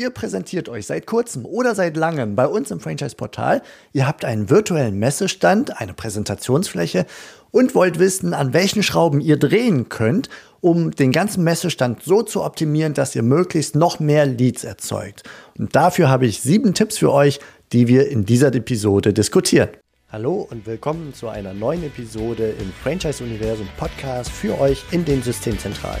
Ihr 0.00 0.08
präsentiert 0.08 0.70
euch 0.70 0.86
seit 0.86 1.04
kurzem 1.04 1.44
oder 1.44 1.74
seit 1.74 1.94
langem 1.94 2.34
bei 2.34 2.46
uns 2.46 2.70
im 2.70 2.80
Franchise-Portal. 2.80 3.60
Ihr 3.92 4.06
habt 4.06 4.24
einen 4.24 4.48
virtuellen 4.48 4.98
Messestand, 4.98 5.78
eine 5.78 5.92
Präsentationsfläche 5.92 7.04
und 7.50 7.74
wollt 7.74 7.98
wissen, 7.98 8.32
an 8.32 8.54
welchen 8.54 8.82
Schrauben 8.82 9.20
ihr 9.20 9.36
drehen 9.36 9.90
könnt, 9.90 10.30
um 10.62 10.90
den 10.90 11.12
ganzen 11.12 11.44
Messestand 11.44 12.02
so 12.02 12.22
zu 12.22 12.42
optimieren, 12.42 12.94
dass 12.94 13.14
ihr 13.14 13.22
möglichst 13.22 13.76
noch 13.76 14.00
mehr 14.00 14.24
Leads 14.24 14.64
erzeugt. 14.64 15.22
Und 15.58 15.76
dafür 15.76 16.08
habe 16.08 16.24
ich 16.24 16.40
sieben 16.40 16.72
Tipps 16.72 16.96
für 16.96 17.12
euch, 17.12 17.38
die 17.74 17.86
wir 17.86 18.08
in 18.08 18.24
dieser 18.24 18.54
Episode 18.54 19.12
diskutieren. 19.12 19.68
Hallo 20.10 20.48
und 20.50 20.64
willkommen 20.64 21.12
zu 21.12 21.28
einer 21.28 21.52
neuen 21.52 21.84
Episode 21.84 22.54
im 22.58 22.72
Franchise-Universum 22.82 23.68
Podcast 23.76 24.30
für 24.30 24.58
euch 24.58 24.82
in 24.92 25.04
den 25.04 25.22
Systemzentralen. 25.22 26.00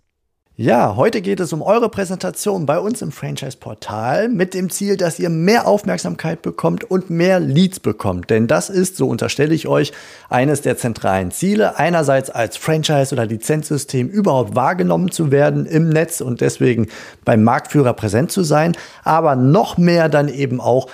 Ja, 0.61 0.95
heute 0.95 1.21
geht 1.21 1.39
es 1.39 1.53
um 1.53 1.63
eure 1.63 1.89
Präsentation 1.89 2.67
bei 2.67 2.77
uns 2.77 3.01
im 3.01 3.11
Franchise-Portal 3.11 4.29
mit 4.29 4.53
dem 4.53 4.69
Ziel, 4.69 4.95
dass 4.95 5.17
ihr 5.17 5.31
mehr 5.31 5.65
Aufmerksamkeit 5.65 6.43
bekommt 6.43 6.83
und 6.83 7.09
mehr 7.09 7.39
Leads 7.39 7.79
bekommt. 7.79 8.29
Denn 8.29 8.45
das 8.45 8.69
ist, 8.69 8.95
so 8.95 9.07
unterstelle 9.07 9.55
ich 9.55 9.67
euch, 9.67 9.91
eines 10.29 10.61
der 10.61 10.77
zentralen 10.77 11.31
Ziele. 11.31 11.79
Einerseits 11.79 12.29
als 12.29 12.57
Franchise- 12.57 13.11
oder 13.11 13.25
Lizenzsystem 13.25 14.07
überhaupt 14.07 14.55
wahrgenommen 14.55 15.09
zu 15.09 15.31
werden 15.31 15.65
im 15.65 15.89
Netz 15.89 16.21
und 16.21 16.41
deswegen 16.41 16.85
beim 17.25 17.43
Marktführer 17.43 17.93
präsent 17.93 18.31
zu 18.31 18.43
sein, 18.43 18.77
aber 19.03 19.35
noch 19.35 19.79
mehr 19.79 20.09
dann 20.09 20.29
eben 20.29 20.61
auch 20.61 20.85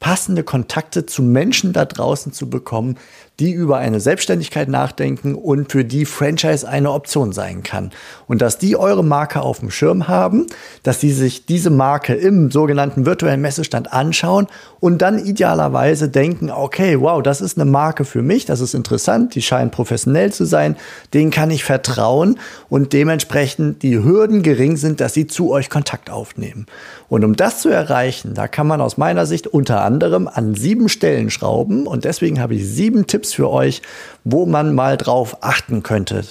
passende 0.00 0.42
Kontakte 0.42 1.06
zu 1.06 1.22
Menschen 1.22 1.72
da 1.72 1.86
draußen 1.86 2.30
zu 2.30 2.50
bekommen, 2.50 2.98
die 3.40 3.52
über 3.52 3.78
eine 3.78 3.98
Selbstständigkeit 3.98 4.68
nachdenken 4.68 5.34
und 5.34 5.72
für 5.72 5.84
die 5.84 6.04
Franchise 6.04 6.68
eine 6.68 6.92
Option 6.92 7.32
sein 7.32 7.64
kann. 7.64 7.90
Und 8.28 8.40
dass 8.40 8.58
die 8.58 8.76
eure 8.76 9.02
Marke 9.02 9.42
auf 9.42 9.58
dem 9.58 9.72
Schirm 9.72 10.06
haben, 10.06 10.46
dass 10.84 11.00
sie 11.00 11.10
sich 11.10 11.44
diese 11.44 11.70
Marke 11.70 12.14
im 12.14 12.52
sogenannten 12.52 13.06
virtuellen 13.06 13.40
Messestand 13.40 13.92
anschauen 13.92 14.46
und 14.78 15.02
dann 15.02 15.18
idealerweise 15.18 16.08
denken, 16.08 16.48
okay, 16.50 17.00
wow, 17.00 17.22
das 17.22 17.40
ist 17.40 17.58
eine 17.58 17.68
Marke 17.68 18.04
für 18.04 18.22
mich, 18.22 18.44
das 18.44 18.60
ist 18.60 18.74
interessant, 18.74 19.34
die 19.34 19.42
scheint 19.42 19.72
professionell 19.72 20.32
zu 20.32 20.44
sein, 20.44 20.76
denen 21.12 21.32
kann 21.32 21.50
ich 21.50 21.64
vertrauen 21.64 22.38
und 22.68 22.92
dementsprechend 22.92 23.82
die 23.82 23.98
Hürden 23.98 24.44
gering 24.44 24.76
sind, 24.76 25.00
dass 25.00 25.12
sie 25.12 25.26
zu 25.26 25.50
euch 25.50 25.70
Kontakt 25.70 26.08
aufnehmen. 26.08 26.66
Und 27.08 27.24
um 27.24 27.34
das 27.34 27.60
zu 27.60 27.68
erreichen, 27.68 28.34
da 28.34 28.46
kann 28.46 28.68
man 28.68 28.80
aus 28.80 28.96
meiner 28.96 29.26
Sicht 29.26 29.48
unter 29.48 29.82
anderem 29.82 30.28
an 30.28 30.54
sieben 30.54 30.88
Stellen 30.88 31.30
schrauben 31.30 31.88
und 31.88 32.04
deswegen 32.04 32.40
habe 32.40 32.54
ich 32.54 32.66
sieben 32.66 33.08
Tipps 33.08 33.23
Tipps 33.24 33.34
für 33.34 33.50
euch, 33.50 33.82
wo 34.24 34.46
man 34.46 34.74
mal 34.74 34.96
drauf 34.96 35.38
achten 35.40 35.82
könnte. 35.82 36.22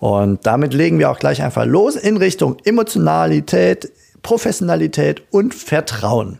Und 0.00 0.44
damit 0.44 0.74
legen 0.74 0.98
wir 0.98 1.10
auch 1.10 1.18
gleich 1.18 1.42
einfach 1.42 1.64
los 1.64 1.96
in 1.96 2.16
Richtung 2.16 2.56
Emotionalität, 2.64 3.90
Professionalität 4.22 5.22
und 5.30 5.54
Vertrauen. 5.54 6.38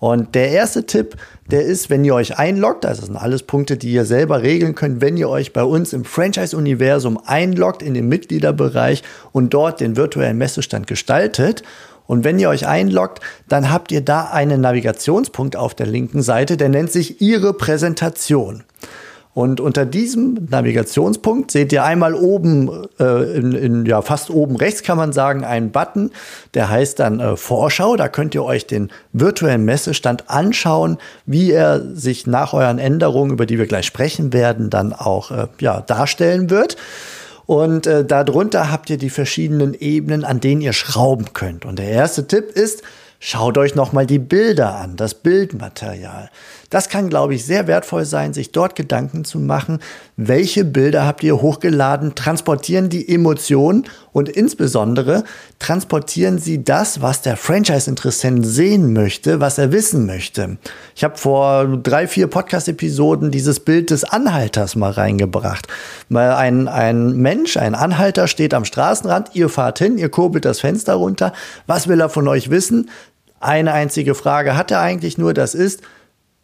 Und 0.00 0.36
der 0.36 0.50
erste 0.50 0.86
Tipp, 0.86 1.16
der 1.50 1.62
ist, 1.62 1.90
wenn 1.90 2.04
ihr 2.04 2.14
euch 2.14 2.38
einloggt, 2.38 2.86
also 2.86 3.00
das 3.00 3.08
sind 3.08 3.16
alles 3.16 3.42
Punkte, 3.42 3.76
die 3.76 3.90
ihr 3.90 4.04
selber 4.04 4.42
regeln 4.42 4.76
könnt, 4.76 5.00
wenn 5.00 5.16
ihr 5.16 5.28
euch 5.28 5.52
bei 5.52 5.64
uns 5.64 5.92
im 5.92 6.04
Franchise-Universum 6.04 7.18
einloggt 7.26 7.82
in 7.82 7.94
den 7.94 8.08
Mitgliederbereich 8.08 9.02
und 9.32 9.52
dort 9.54 9.80
den 9.80 9.96
virtuellen 9.96 10.38
Messestand 10.38 10.86
gestaltet. 10.86 11.64
Und 12.06 12.22
wenn 12.22 12.38
ihr 12.38 12.48
euch 12.48 12.66
einloggt, 12.66 13.20
dann 13.48 13.70
habt 13.70 13.90
ihr 13.90 14.00
da 14.00 14.26
einen 14.26 14.60
Navigationspunkt 14.60 15.56
auf 15.56 15.74
der 15.74 15.86
linken 15.86 16.22
Seite, 16.22 16.56
der 16.56 16.68
nennt 16.68 16.92
sich 16.92 17.20
Ihre 17.20 17.52
Präsentation. 17.52 18.62
Und 19.34 19.60
unter 19.60 19.86
diesem 19.86 20.48
Navigationspunkt 20.50 21.52
seht 21.52 21.72
ihr 21.72 21.84
einmal 21.84 22.14
oben, 22.14 22.88
äh, 22.98 23.36
in, 23.36 23.52
in, 23.52 23.86
ja, 23.86 24.02
fast 24.02 24.30
oben 24.30 24.56
rechts 24.56 24.82
kann 24.82 24.96
man 24.96 25.12
sagen, 25.12 25.44
einen 25.44 25.70
Button, 25.70 26.10
der 26.54 26.70
heißt 26.70 26.98
dann 26.98 27.20
äh, 27.20 27.36
Vorschau. 27.36 27.96
Da 27.96 28.08
könnt 28.08 28.34
ihr 28.34 28.42
euch 28.42 28.66
den 28.66 28.90
virtuellen 29.12 29.64
Messestand 29.64 30.28
anschauen, 30.28 30.98
wie 31.24 31.52
er 31.52 31.80
sich 31.94 32.26
nach 32.26 32.52
euren 32.52 32.78
Änderungen, 32.78 33.30
über 33.30 33.46
die 33.46 33.58
wir 33.58 33.66
gleich 33.66 33.86
sprechen 33.86 34.32
werden, 34.32 34.70
dann 34.70 34.92
auch 34.92 35.30
äh, 35.30 35.46
ja, 35.60 35.82
darstellen 35.82 36.50
wird. 36.50 36.76
Und 37.46 37.86
äh, 37.86 38.04
darunter 38.04 38.70
habt 38.70 38.90
ihr 38.90 38.98
die 38.98 39.08
verschiedenen 39.08 39.72
Ebenen, 39.72 40.24
an 40.24 40.40
denen 40.40 40.60
ihr 40.60 40.74
schrauben 40.74 41.32
könnt. 41.32 41.64
Und 41.64 41.78
der 41.78 41.88
erste 41.88 42.26
Tipp 42.26 42.50
ist, 42.50 42.82
Schaut 43.20 43.58
euch 43.58 43.74
nochmal 43.74 44.06
die 44.06 44.20
Bilder 44.20 44.76
an, 44.76 44.94
das 44.94 45.14
Bildmaterial. 45.14 46.30
Das 46.70 46.88
kann, 46.88 47.08
glaube 47.08 47.34
ich, 47.34 47.44
sehr 47.44 47.66
wertvoll 47.66 48.04
sein, 48.04 48.32
sich 48.32 48.52
dort 48.52 48.76
Gedanken 48.76 49.24
zu 49.24 49.40
machen, 49.40 49.80
welche 50.16 50.64
Bilder 50.64 51.04
habt 51.04 51.24
ihr 51.24 51.42
hochgeladen, 51.42 52.14
transportieren 52.14 52.90
die 52.90 53.12
Emotionen 53.12 53.86
und 54.18 54.28
insbesondere 54.28 55.22
transportieren 55.60 56.38
sie 56.38 56.64
das, 56.64 57.00
was 57.00 57.22
der 57.22 57.36
Franchise-Interessent 57.36 58.44
sehen 58.44 58.92
möchte, 58.92 59.38
was 59.38 59.58
er 59.58 59.70
wissen 59.70 60.06
möchte. 60.06 60.58
Ich 60.96 61.04
habe 61.04 61.16
vor 61.16 61.78
drei, 61.84 62.08
vier 62.08 62.26
Podcast-Episoden 62.26 63.30
dieses 63.30 63.60
Bild 63.60 63.90
des 63.90 64.02
Anhalters 64.02 64.74
mal 64.74 64.90
reingebracht. 64.90 65.68
Weil 66.08 66.32
ein, 66.32 66.66
ein 66.66 67.12
Mensch, 67.12 67.56
ein 67.56 67.76
Anhalter 67.76 68.26
steht 68.26 68.54
am 68.54 68.64
Straßenrand, 68.64 69.36
ihr 69.36 69.48
fahrt 69.48 69.78
hin, 69.78 69.98
ihr 69.98 70.08
kurbelt 70.08 70.44
das 70.44 70.58
Fenster 70.58 70.94
runter. 70.94 71.32
Was 71.68 71.86
will 71.86 72.00
er 72.00 72.08
von 72.08 72.26
euch 72.26 72.50
wissen? 72.50 72.90
Eine 73.38 73.72
einzige 73.72 74.16
Frage 74.16 74.56
hat 74.56 74.72
er 74.72 74.80
eigentlich 74.80 75.16
nur, 75.16 75.32
das 75.32 75.54
ist, 75.54 75.80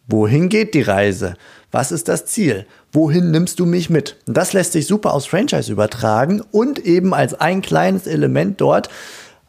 wohin 0.07 0.49
geht 0.49 0.75
die 0.75 0.83
Reise? 0.83 1.34
Was 1.73 1.91
ist 1.91 2.07
das 2.07 2.27
Ziel? 2.27 2.67
Wohin 2.97 3.32
nimmst 3.32 3.59
du 3.59 3.66
mich 3.66 3.91
mit? 3.91 4.19
Das 4.27 4.53
lässt 4.53 4.71
sich 4.71 4.87
super 4.87 5.15
aus 5.15 5.27
Franchise 5.27 5.72
übertragen 5.72 6.41
und 6.53 6.78
eben 6.78 7.12
als 7.12 7.34
ein 7.34 7.60
kleines 7.60 8.06
Element 8.06 8.60
dort 8.60 8.88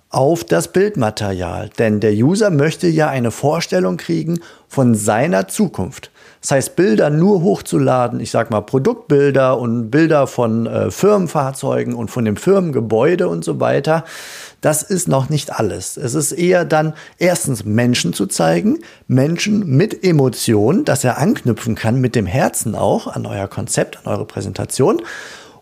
auf 0.10 0.44
das 0.44 0.70
Bildmaterial. 0.70 1.70
Denn 1.78 2.00
der 2.00 2.14
User 2.14 2.50
möchte 2.50 2.88
ja 2.88 3.08
eine 3.08 3.30
Vorstellung 3.30 3.98
kriegen 3.98 4.40
von 4.68 4.96
seiner 4.96 5.48
Zukunft. 5.48 6.10
Das 6.46 6.52
heißt, 6.52 6.76
Bilder 6.76 7.10
nur 7.10 7.42
hochzuladen, 7.42 8.20
ich 8.20 8.30
sag 8.30 8.52
mal 8.52 8.62
Produktbilder 8.62 9.58
und 9.58 9.90
Bilder 9.90 10.28
von 10.28 10.68
äh, 10.68 10.92
Firmenfahrzeugen 10.92 11.96
und 11.96 12.12
von 12.12 12.24
dem 12.24 12.36
Firmengebäude 12.36 13.28
und 13.28 13.44
so 13.44 13.60
weiter, 13.60 14.06
das 14.62 14.84
ist 14.84 15.08
noch 15.08 15.30
nicht 15.30 15.60
alles. 15.60 15.98
Es 15.98 16.14
ist 16.14 16.34
eher 16.34 16.64
dann 16.64 16.94
erstens 17.18 17.66
Menschen 17.66 18.14
zu 18.14 18.28
zeigen, 18.28 18.78
Menschen 19.08 19.66
mit 19.76 20.04
Emotionen, 20.04 20.86
dass 20.86 21.04
er 21.04 21.18
anknüpfen 21.18 21.74
kann 21.74 22.00
mit 22.00 22.14
dem 22.14 22.28
Herzen 22.28 22.76
auch 22.76 23.08
an 23.08 23.26
euer 23.26 23.48
Konzept, 23.48 24.06
an 24.06 24.14
eure 24.14 24.26
Präsentation 24.26 25.02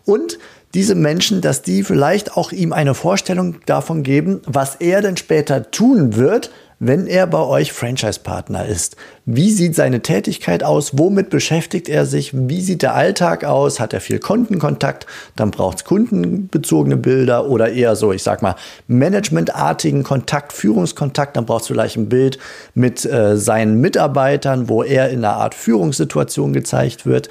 und 0.04 0.38
diese 0.74 0.94
Menschen, 0.94 1.40
dass 1.40 1.62
die 1.62 1.82
vielleicht 1.82 2.36
auch 2.36 2.52
ihm 2.52 2.74
eine 2.74 2.92
Vorstellung 2.92 3.56
davon 3.64 4.02
geben, 4.02 4.42
was 4.44 4.74
er 4.74 5.00
denn 5.00 5.16
später 5.16 5.70
tun 5.70 6.16
wird, 6.16 6.50
wenn 6.86 7.06
er 7.06 7.26
bei 7.26 7.40
euch 7.40 7.72
Franchise-Partner 7.72 8.66
ist? 8.66 8.96
Wie 9.26 9.50
sieht 9.50 9.74
seine 9.74 10.00
Tätigkeit 10.00 10.62
aus? 10.62 10.98
Womit 10.98 11.30
beschäftigt 11.30 11.88
er 11.88 12.04
sich? 12.04 12.32
Wie 12.34 12.60
sieht 12.60 12.82
der 12.82 12.94
Alltag 12.94 13.44
aus? 13.44 13.80
Hat 13.80 13.94
er 13.94 14.02
viel 14.02 14.18
Kundenkontakt? 14.18 15.06
Dann 15.34 15.50
braucht 15.50 15.78
es 15.78 15.84
kundenbezogene 15.84 16.98
Bilder 16.98 17.48
oder 17.48 17.72
eher 17.72 17.96
so, 17.96 18.12
ich 18.12 18.22
sag 18.22 18.42
mal, 18.42 18.56
managementartigen 18.86 20.02
Kontakt, 20.02 20.52
Führungskontakt. 20.52 21.36
Dann 21.36 21.46
braucht 21.46 21.62
es 21.62 21.68
vielleicht 21.68 21.96
ein 21.96 22.10
Bild 22.10 22.38
mit 22.74 23.06
äh, 23.06 23.38
seinen 23.38 23.80
Mitarbeitern, 23.80 24.68
wo 24.68 24.82
er 24.82 25.08
in 25.08 25.24
einer 25.24 25.36
Art 25.36 25.54
Führungssituation 25.54 26.52
gezeigt 26.52 27.06
wird 27.06 27.30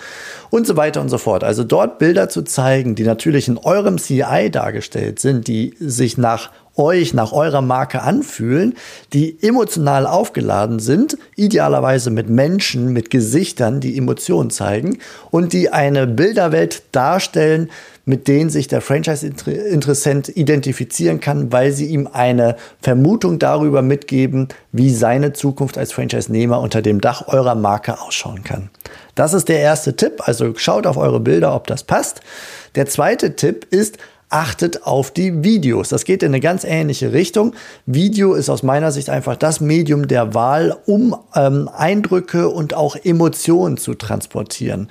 und 0.49 0.65
so 0.65 0.77
weiter 0.77 0.99
und 0.99 1.09
so 1.09 1.19
fort. 1.19 1.43
Also 1.43 1.63
dort 1.63 1.99
Bilder 1.99 2.27
zu 2.27 2.41
zeigen, 2.41 2.95
die 2.95 3.03
natürlich 3.03 3.47
in 3.47 3.59
eurem 3.59 3.99
CI 3.99 4.49
dargestellt 4.51 5.19
sind, 5.19 5.47
die 5.47 5.75
sich 5.79 6.17
nach 6.17 6.49
euch 6.75 7.13
nach 7.13 7.31
eurer 7.31 7.61
Marke 7.61 8.01
anfühlen, 8.01 8.75
die 9.13 9.37
emotional 9.41 10.05
aufgeladen 10.05 10.79
sind, 10.79 11.17
idealerweise 11.35 12.09
mit 12.09 12.29
Menschen, 12.29 12.93
mit 12.93 13.09
Gesichtern, 13.09 13.79
die 13.79 13.97
Emotionen 13.97 14.49
zeigen 14.49 14.97
und 15.31 15.53
die 15.53 15.69
eine 15.69 16.07
Bilderwelt 16.07 16.83
darstellen, 16.91 17.69
mit 18.05 18.27
denen 18.27 18.49
sich 18.49 18.67
der 18.67 18.81
Franchise-Interessent 18.81 20.35
identifizieren 20.35 21.21
kann, 21.21 21.53
weil 21.53 21.71
sie 21.71 21.85
ihm 21.85 22.09
eine 22.11 22.57
Vermutung 22.81 23.39
darüber 23.39 23.81
mitgeben, 23.81 24.49
wie 24.73 24.93
seine 24.93 25.31
Zukunft 25.31 25.77
als 25.77 25.93
Franchise-Nehmer 25.93 26.59
unter 26.59 26.81
dem 26.81 26.99
Dach 26.99 27.27
eurer 27.27 27.55
Marke 27.55 28.01
ausschauen 28.01 28.43
kann. 28.43 28.69
Das 29.15 29.33
ist 29.33 29.47
der 29.47 29.59
erste 29.59 29.95
Tipp. 29.95 30.21
Also 30.25 30.53
schaut 30.55 30.85
auf 30.85 30.97
eure 30.97 31.21
Bilder, 31.21 31.55
ob 31.55 31.67
das 31.67 31.83
passt. 31.83 32.19
Der 32.75 32.87
zweite 32.87 33.35
Tipp 33.35 33.67
ist, 33.69 33.97
achtet 34.33 34.83
auf 34.83 35.11
die 35.11 35.43
Videos. 35.43 35.89
Das 35.89 36.05
geht 36.05 36.23
in 36.23 36.29
eine 36.29 36.39
ganz 36.39 36.63
ähnliche 36.63 37.13
Richtung. 37.13 37.53
Video 37.85 38.33
ist 38.33 38.49
aus 38.49 38.63
meiner 38.63 38.91
Sicht 38.91 39.09
einfach 39.09 39.35
das 39.35 39.61
Medium 39.61 40.07
der 40.07 40.33
Wahl, 40.33 40.75
um 40.87 41.15
ähm, 41.35 41.69
Eindrücke 41.71 42.49
und 42.49 42.73
auch 42.73 42.95
Emotionen 42.95 43.77
zu 43.77 43.93
transportieren. 43.93 44.89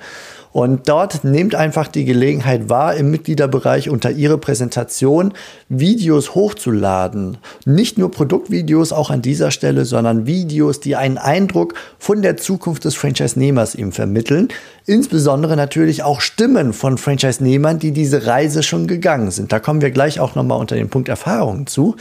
Und 0.53 0.87
dort 0.87 1.23
nehmt 1.23 1.55
einfach 1.55 1.87
die 1.87 2.05
Gelegenheit 2.05 2.69
wahr, 2.69 2.95
im 2.95 3.09
Mitgliederbereich 3.09 3.89
unter 3.89 4.11
Ihre 4.11 4.37
Präsentation 4.37 5.33
Videos 5.67 6.35
hochzuladen. 6.35 7.37
Nicht 7.65 7.97
nur 7.97 8.11
Produktvideos 8.11 8.93
auch 8.93 9.09
an 9.09 9.23
dieser 9.23 9.49
Stelle, 9.49 9.83
sondern 9.83 10.27
Videos, 10.27 10.79
die 10.79 10.95
einen 10.95 11.17
Eindruck 11.17 11.73
von 11.97 12.21
der 12.21 12.37
Zukunft 12.37 12.85
des 12.85 12.93
Franchise-Nehmers 12.95 13.73
ihm 13.73 13.91
vermitteln. 13.91 14.49
Insbesondere 14.85 15.55
natürlich 15.55 16.03
auch 16.03 16.21
Stimmen 16.21 16.73
von 16.73 16.97
Franchise-Nehmern, 16.97 17.79
die 17.79 17.91
diese 17.91 18.27
Reise 18.27 18.61
schon 18.61 18.85
gegangen 18.85 19.31
sind. 19.31 19.51
Da 19.51 19.59
kommen 19.59 19.81
wir 19.81 19.91
gleich 19.91 20.19
auch 20.19 20.35
nochmal 20.35 20.59
unter 20.59 20.75
den 20.75 20.89
Punkt 20.89 21.09
Erfahrungen 21.09 21.65
zu. 21.65 21.95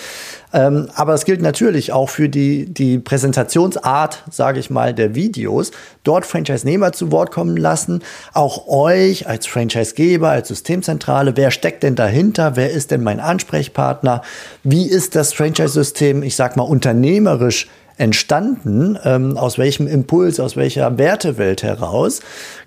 Ähm, 0.52 0.88
aber 0.94 1.14
es 1.14 1.24
gilt 1.24 1.40
natürlich 1.40 1.92
auch 1.92 2.10
für 2.10 2.28
die, 2.28 2.66
die 2.66 2.98
Präsentationsart, 2.98 4.24
sage 4.30 4.60
ich 4.60 4.68
mal, 4.68 4.92
der 4.92 5.14
Videos, 5.14 5.70
dort 6.04 6.26
Franchise-Nehmer 6.26 6.92
zu 6.92 7.10
Wort 7.12 7.30
kommen 7.30 7.56
lassen, 7.56 8.02
auch 8.42 8.66
euch 8.66 9.28
als 9.28 9.46
Franchise-Geber, 9.46 10.28
als 10.28 10.48
Systemzentrale, 10.48 11.36
wer 11.36 11.52
steckt 11.52 11.84
denn 11.84 11.94
dahinter, 11.94 12.56
wer 12.56 12.70
ist 12.70 12.90
denn 12.90 13.02
mein 13.02 13.20
Ansprechpartner, 13.20 14.22
wie 14.64 14.88
ist 14.88 15.14
das 15.14 15.32
Franchise-System, 15.32 16.24
ich 16.24 16.34
sag 16.34 16.56
mal, 16.56 16.64
unternehmerisch 16.64 17.68
entstanden, 18.02 18.98
ähm, 19.04 19.36
aus 19.36 19.58
welchem 19.58 19.86
Impuls, 19.86 20.40
aus 20.40 20.56
welcher 20.56 20.98
Wertewelt 20.98 21.62
heraus, 21.62 22.18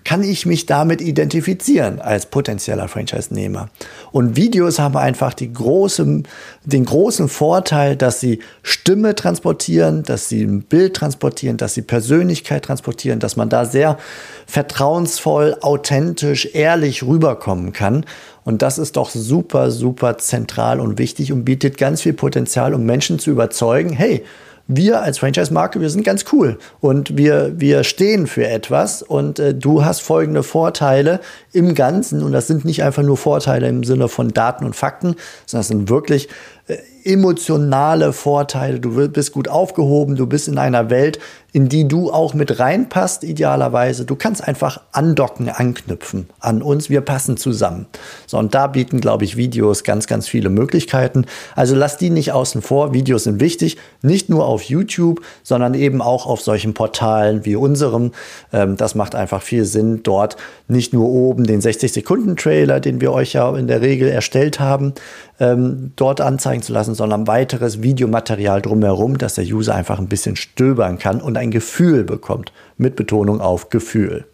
kann 0.02 0.22
ich 0.22 0.46
mich 0.46 0.64
damit 0.64 1.02
identifizieren 1.02 2.00
als 2.00 2.24
potenzieller 2.24 2.88
Franchise-Nehmer. 2.88 3.68
Und 4.12 4.36
Videos 4.36 4.78
haben 4.78 4.96
einfach 4.96 5.34
die 5.34 5.52
große, 5.52 6.22
den 6.64 6.84
großen 6.86 7.28
Vorteil, 7.28 7.96
dass 7.96 8.18
sie 8.18 8.38
Stimme 8.62 9.14
transportieren, 9.14 10.04
dass 10.04 10.30
sie 10.30 10.42
ein 10.42 10.62
Bild 10.62 10.96
transportieren, 10.96 11.58
dass 11.58 11.74
sie 11.74 11.82
Persönlichkeit 11.82 12.64
transportieren, 12.64 13.20
dass 13.20 13.36
man 13.36 13.50
da 13.50 13.66
sehr 13.66 13.98
vertrauensvoll, 14.46 15.58
authentisch, 15.60 16.48
ehrlich 16.54 17.02
rüberkommen 17.02 17.74
kann. 17.74 18.06
Und 18.44 18.62
das 18.62 18.78
ist 18.78 18.96
doch 18.96 19.10
super, 19.10 19.70
super 19.70 20.16
zentral 20.16 20.80
und 20.80 20.98
wichtig 20.98 21.30
und 21.30 21.44
bietet 21.44 21.76
ganz 21.76 22.00
viel 22.00 22.14
Potenzial, 22.14 22.72
um 22.72 22.86
Menschen 22.86 23.18
zu 23.18 23.30
überzeugen, 23.30 23.90
hey, 23.90 24.24
wir 24.68 25.02
als 25.02 25.18
Franchise-Marke, 25.18 25.80
wir 25.80 25.90
sind 25.90 26.04
ganz 26.04 26.24
cool. 26.32 26.58
Und 26.80 27.16
wir, 27.16 27.52
wir 27.56 27.84
stehen 27.84 28.26
für 28.26 28.46
etwas. 28.46 29.02
Und 29.02 29.38
äh, 29.38 29.54
du 29.54 29.84
hast 29.84 30.00
folgende 30.00 30.42
Vorteile 30.42 31.20
im 31.52 31.74
Ganzen. 31.74 32.22
Und 32.22 32.32
das 32.32 32.46
sind 32.46 32.64
nicht 32.64 32.82
einfach 32.82 33.02
nur 33.02 33.16
Vorteile 33.16 33.68
im 33.68 33.84
Sinne 33.84 34.08
von 34.08 34.32
Daten 34.32 34.64
und 34.64 34.74
Fakten, 34.74 35.14
sondern 35.46 35.60
das 35.60 35.68
sind 35.68 35.88
wirklich 35.88 36.28
äh, 36.66 36.78
emotionale 37.04 38.12
Vorteile. 38.12 38.80
Du 38.80 39.08
bist 39.08 39.32
gut 39.32 39.48
aufgehoben, 39.48 40.16
du 40.16 40.26
bist 40.26 40.48
in 40.48 40.58
einer 40.58 40.90
Welt, 40.90 41.20
in 41.56 41.70
die 41.70 41.88
du 41.88 42.12
auch 42.12 42.34
mit 42.34 42.60
reinpasst, 42.60 43.24
idealerweise. 43.24 44.04
Du 44.04 44.14
kannst 44.14 44.46
einfach 44.46 44.82
andocken, 44.92 45.48
anknüpfen 45.48 46.28
an 46.38 46.60
uns. 46.60 46.90
Wir 46.90 47.00
passen 47.00 47.38
zusammen. 47.38 47.86
So, 48.26 48.36
und 48.36 48.54
da 48.54 48.66
bieten, 48.66 49.00
glaube 49.00 49.24
ich, 49.24 49.38
Videos 49.38 49.82
ganz, 49.82 50.06
ganz 50.06 50.28
viele 50.28 50.50
Möglichkeiten. 50.50 51.24
Also 51.54 51.74
lass 51.74 51.96
die 51.96 52.10
nicht 52.10 52.32
außen 52.32 52.60
vor. 52.60 52.92
Videos 52.92 53.24
sind 53.24 53.40
wichtig, 53.40 53.78
nicht 54.02 54.28
nur 54.28 54.44
auf 54.44 54.64
YouTube, 54.64 55.22
sondern 55.42 55.72
eben 55.72 56.02
auch 56.02 56.26
auf 56.26 56.42
solchen 56.42 56.74
Portalen 56.74 57.46
wie 57.46 57.56
unserem. 57.56 58.12
Ähm, 58.52 58.76
das 58.76 58.94
macht 58.94 59.14
einfach 59.14 59.40
viel 59.40 59.64
Sinn, 59.64 60.02
dort 60.02 60.36
nicht 60.68 60.92
nur 60.92 61.08
oben 61.08 61.44
den 61.44 61.62
60-Sekunden-Trailer, 61.62 62.80
den 62.80 63.00
wir 63.00 63.12
euch 63.12 63.32
ja 63.32 63.56
in 63.56 63.66
der 63.66 63.80
Regel 63.80 64.10
erstellt 64.10 64.60
haben, 64.60 64.92
ähm, 65.40 65.92
dort 65.96 66.20
anzeigen 66.20 66.62
zu 66.62 66.74
lassen, 66.74 66.94
sondern 66.94 67.26
weiteres 67.26 67.82
Videomaterial 67.82 68.60
drumherum, 68.60 69.16
dass 69.16 69.36
der 69.36 69.44
User 69.44 69.74
einfach 69.74 69.98
ein 69.98 70.08
bisschen 70.08 70.36
stöbern 70.36 70.98
kann 70.98 71.22
und 71.22 71.36
ein 71.36 71.45
Gefühl 71.50 72.04
bekommt. 72.04 72.52
Mit 72.76 72.96
Betonung 72.96 73.40
auf 73.40 73.70
Gefühl. 73.70 74.26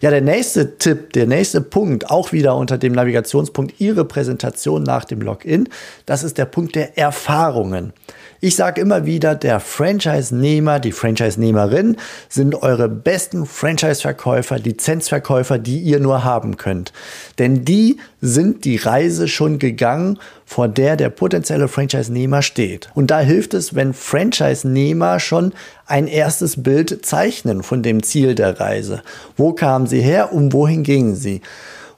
Ja, 0.00 0.10
der 0.10 0.20
nächste 0.20 0.76
Tipp, 0.76 1.12
der 1.12 1.26
nächste 1.26 1.60
Punkt, 1.60 2.10
auch 2.10 2.32
wieder 2.32 2.56
unter 2.56 2.78
dem 2.78 2.92
Navigationspunkt 2.92 3.80
Ihre 3.80 4.04
Präsentation 4.04 4.82
nach 4.82 5.04
dem 5.04 5.20
Login, 5.20 5.68
das 6.04 6.22
ist 6.22 6.38
der 6.38 6.44
Punkt 6.44 6.74
der 6.74 6.98
Erfahrungen. 6.98 7.92
Ich 8.40 8.54
sage 8.54 8.80
immer 8.80 9.06
wieder, 9.06 9.34
der 9.34 9.60
Franchise-Nehmer, 9.60 10.78
die 10.78 10.92
Franchise-Nehmerin 10.92 11.96
sind 12.28 12.54
eure 12.62 12.88
besten 12.88 13.46
Franchise-Verkäufer, 13.46 14.58
Lizenzverkäufer, 14.58 15.58
die 15.58 15.78
ihr 15.78 16.00
nur 16.00 16.22
haben 16.22 16.56
könnt. 16.58 16.92
Denn 17.38 17.64
die 17.64 17.98
sind 18.20 18.64
die 18.64 18.76
Reise 18.76 19.28
schon 19.28 19.58
gegangen, 19.58 20.18
vor 20.44 20.68
der 20.68 20.96
der 20.96 21.08
potenzielle 21.08 21.68
Franchise-Nehmer 21.68 22.42
steht. 22.42 22.90
Und 22.94 23.10
da 23.10 23.20
hilft 23.20 23.54
es, 23.54 23.74
wenn 23.74 23.94
Franchise-Nehmer 23.94 25.18
schon 25.18 25.54
ein 25.86 26.06
erstes 26.06 26.62
Bild 26.62 27.06
zeichnen 27.06 27.62
von 27.62 27.82
dem 27.82 28.02
Ziel 28.02 28.34
der 28.34 28.60
Reise. 28.60 29.02
Wo 29.36 29.52
kamen 29.52 29.86
sie 29.86 30.00
her 30.00 30.32
und 30.32 30.52
wohin 30.52 30.82
gingen 30.82 31.16
sie? 31.16 31.40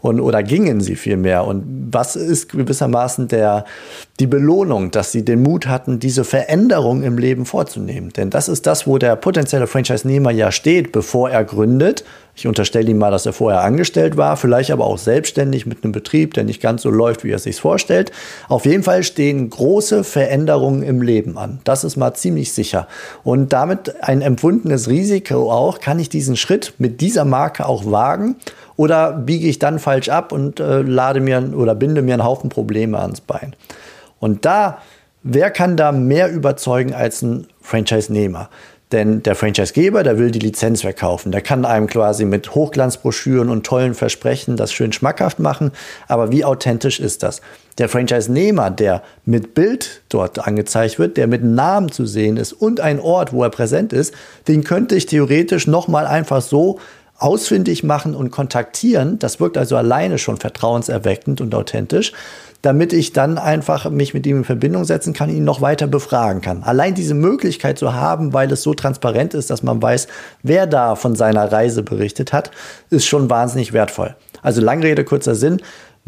Und, 0.00 0.21
oder 0.21 0.43
gingen 0.43 0.81
sie 0.81 0.95
vielmehr? 0.95 1.45
Und 1.45 1.89
was 1.91 2.15
ist 2.15 2.50
gewissermaßen 2.50 3.27
der, 3.29 3.65
die 4.21 4.29
Belohnung, 4.29 4.93
dass 4.93 5.11
sie 5.11 5.25
den 5.25 5.43
Mut 5.43 5.67
hatten, 5.67 5.99
diese 5.99 6.23
Veränderung 6.23 7.03
im 7.03 7.19
Leben 7.19 7.47
vorzunehmen? 7.47 8.12
Denn 8.12 8.31
das 8.31 8.49
ist 8.49 8.67
das, 8.67 8.87
wo 8.87 8.99
der 8.99 9.17
potenzielle 9.17 9.67
Franchise-Nehmer 9.67 10.31
ja 10.31 10.53
steht, 10.53 10.93
bevor 10.93 11.31
er 11.31 11.45
gründet. 11.45 12.05
Ich 12.37 12.47
unterstelle 12.47 12.89
ihm 12.89 12.99
mal, 12.99 13.11
dass 13.11 13.27
er 13.27 13.33
vorher 13.33 13.62
angestellt 13.62 14.17
war, 14.17 14.37
vielleicht 14.37 14.71
aber 14.71 14.87
auch 14.87 14.99
selbstständig 14.99 15.67
mit 15.67 15.83
einem 15.83 15.91
Betrieb, 15.91 16.35
der 16.35 16.45
nicht 16.45 16.62
ganz 16.62 16.83
so 16.83 16.91
läuft, 16.91 17.25
wie 17.25 17.33
er 17.33 17.41
sich 17.41 17.56
vorstellt. 17.56 18.12
Auf 18.49 18.65
jeden 18.65 18.85
Fall 18.85 19.03
stehen 19.03 19.50
große 19.50 20.05
Veränderungen 20.05 20.85
im 20.85 21.03
Leben 21.03 21.37
an. 21.37 21.59
Das 21.65 21.83
ist 21.83 21.97
mal 21.97 22.15
ziemlich 22.15 22.53
sicher. 22.53 22.87
Und 23.25 23.53
damit 23.53 24.05
ein 24.05 24.23
empfundenes 24.23 24.89
Risiko 24.89 25.50
auch, 25.50 25.81
kann 25.81 25.99
ich 25.99 26.09
diesen 26.09 26.37
Schritt 26.37 26.75
mit 26.79 27.00
dieser 27.00 27.25
Marke 27.25 27.67
auch 27.67 27.91
wagen 27.91 28.37
oder 28.78 29.12
biege 29.12 29.48
ich 29.48 29.58
dann 29.58 29.80
falsch 29.80 30.08
ab 30.08 30.30
und 30.30 30.60
äh, 30.60 30.82
lade 30.82 31.20
mir 31.20 31.52
oder 31.54 31.75
binde 31.75 32.00
mir 32.00 32.14
einen 32.14 32.25
Haufen 32.25 32.48
Probleme 32.48 32.98
ans 33.00 33.20
Bein? 33.20 33.56
Und 34.20 34.44
da, 34.44 34.78
wer 35.25 35.50
kann 35.50 35.76
da 35.76 35.90
mehr 35.90 36.30
überzeugen 36.30 36.94
als 36.94 37.20
ein 37.20 37.48
Franchise-Nehmer? 37.60 38.48
Denn 38.92 39.22
der 39.25 39.34
Franchise-Geber, 39.34 40.04
der 40.04 40.16
will 40.16 40.30
die 40.30 40.38
Lizenz 40.38 40.82
verkaufen. 40.82 41.32
Der 41.32 41.40
kann 41.40 41.64
einem 41.64 41.88
quasi 41.88 42.25
mit 42.25 42.54
Hochglanzbroschüren 42.54 43.50
und 43.50 43.66
tollen 43.66 43.94
Versprechen 43.94 44.56
das 44.56 44.72
schön 44.72 44.92
schmackhaft 44.92 45.40
machen. 45.40 45.72
Aber 46.06 46.30
wie 46.30 46.44
authentisch 46.44 47.00
ist 47.00 47.25
das? 47.25 47.42
Der 47.78 47.88
Franchise-Nehmer, 47.88 48.70
der 48.70 49.02
mit 49.25 49.54
Bild 49.54 50.02
dort 50.08 50.46
angezeigt 50.46 51.00
wird, 51.00 51.16
der 51.16 51.26
mit 51.26 51.42
Namen 51.42 51.90
zu 51.90 52.06
sehen 52.06 52.36
ist 52.36 52.52
und 52.52 52.80
ein 52.80 53.00
Ort, 53.00 53.32
wo 53.32 53.42
er 53.42 53.50
präsent 53.50 53.92
ist, 53.92 54.14
den 54.46 54.62
könnte 54.62 54.94
ich 54.94 55.06
theoretisch 55.06 55.66
nochmal 55.66 56.06
einfach 56.06 56.40
so 56.40 56.78
ausfindig 57.19 57.82
machen 57.82 58.15
und 58.15 58.31
kontaktieren. 58.31 59.19
Das 59.19 59.41
wirkt 59.41 59.59
also 59.59 59.76
alleine 59.76 60.19
schon 60.19 60.37
vertrauenserweckend 60.37 61.41
und 61.41 61.55
authentisch, 61.55 62.12
damit 62.62 62.93
ich 62.93 63.12
dann 63.12 63.38
einfach 63.38 63.91
mich 63.91 64.15
mit 64.15 64.26
ihm 64.26 64.38
in 64.38 64.44
Verbindung 64.44 64.85
setzen 64.85 65.12
kann, 65.12 65.29
ihn 65.29 65.44
noch 65.44 65.61
weiter 65.61 65.87
befragen 65.87 66.41
kann. 66.41 66.62
Allein 66.62 66.94
diese 66.94 67.15
Möglichkeit 67.15 67.78
zu 67.78 67.95
haben, 67.95 68.33
weil 68.33 68.50
es 68.52 68.62
so 68.62 68.75
transparent 68.75 69.35
ist, 69.35 69.50
dass 69.50 69.62
man 69.62 69.83
weiß, 69.83 70.07
wer 70.42 70.66
da 70.66 70.95
von 70.95 71.16
seiner 71.16 71.50
Reise 71.50 71.83
berichtet 71.83 72.33
hat, 72.33 72.50
ist 72.90 73.07
schon 73.07 73.28
wahnsinnig 73.28 73.73
wertvoll. 73.73 74.14
Also 74.42 74.61
Langrede, 74.61 75.04
kurzer 75.04 75.35
Sinn 75.35 75.61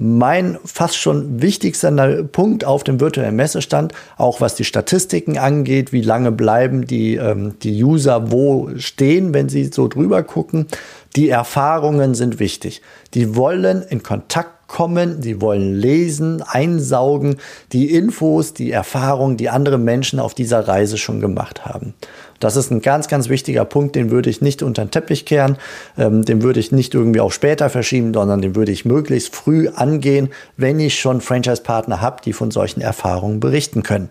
mein 0.02 0.58
fast 0.64 0.96
schon 0.96 1.42
wichtigster 1.42 2.22
Punkt 2.22 2.64
auf 2.64 2.84
dem 2.84 3.00
virtuellen 3.00 3.36
Messestand, 3.36 3.92
auch 4.16 4.40
was 4.40 4.54
die 4.54 4.64
Statistiken 4.64 5.36
angeht, 5.36 5.92
wie 5.92 6.00
lange 6.00 6.32
bleiben 6.32 6.86
die, 6.86 7.16
ähm, 7.16 7.58
die 7.62 7.84
User 7.84 8.32
wo 8.32 8.70
stehen, 8.76 9.34
wenn 9.34 9.50
sie 9.50 9.64
so 9.64 9.88
drüber 9.88 10.22
gucken. 10.22 10.68
Die 11.16 11.28
Erfahrungen 11.28 12.14
sind 12.14 12.40
wichtig. 12.40 12.80
Die 13.12 13.36
wollen 13.36 13.82
in 13.82 14.02
Kontakt 14.02 14.68
kommen, 14.68 15.20
sie 15.20 15.42
wollen 15.42 15.74
lesen, 15.74 16.40
einsaugen, 16.40 17.36
die 17.72 17.94
Infos, 17.94 18.54
die 18.54 18.70
Erfahrungen, 18.70 19.36
die 19.36 19.50
andere 19.50 19.76
Menschen 19.76 20.18
auf 20.18 20.32
dieser 20.32 20.66
Reise 20.66 20.96
schon 20.96 21.20
gemacht 21.20 21.66
haben. 21.66 21.92
Das 22.40 22.56
ist 22.56 22.70
ein 22.70 22.80
ganz, 22.80 23.06
ganz 23.06 23.28
wichtiger 23.28 23.64
Punkt, 23.64 23.94
den 23.94 24.10
würde 24.10 24.30
ich 24.30 24.40
nicht 24.40 24.62
unter 24.62 24.84
den 24.84 24.90
Teppich 24.90 25.26
kehren, 25.26 25.58
ähm, 25.96 26.24
den 26.24 26.42
würde 26.42 26.58
ich 26.58 26.72
nicht 26.72 26.94
irgendwie 26.94 27.20
auch 27.20 27.32
später 27.32 27.70
verschieben, 27.70 28.12
sondern 28.12 28.42
den 28.42 28.56
würde 28.56 28.72
ich 28.72 28.84
möglichst 28.84 29.36
früh 29.36 29.68
angehen, 29.68 30.30
wenn 30.56 30.80
ich 30.80 30.98
schon 30.98 31.20
Franchise-Partner 31.20 32.00
habe, 32.00 32.22
die 32.24 32.32
von 32.32 32.50
solchen 32.50 32.80
Erfahrungen 32.80 33.40
berichten 33.40 33.82
können. 33.82 34.08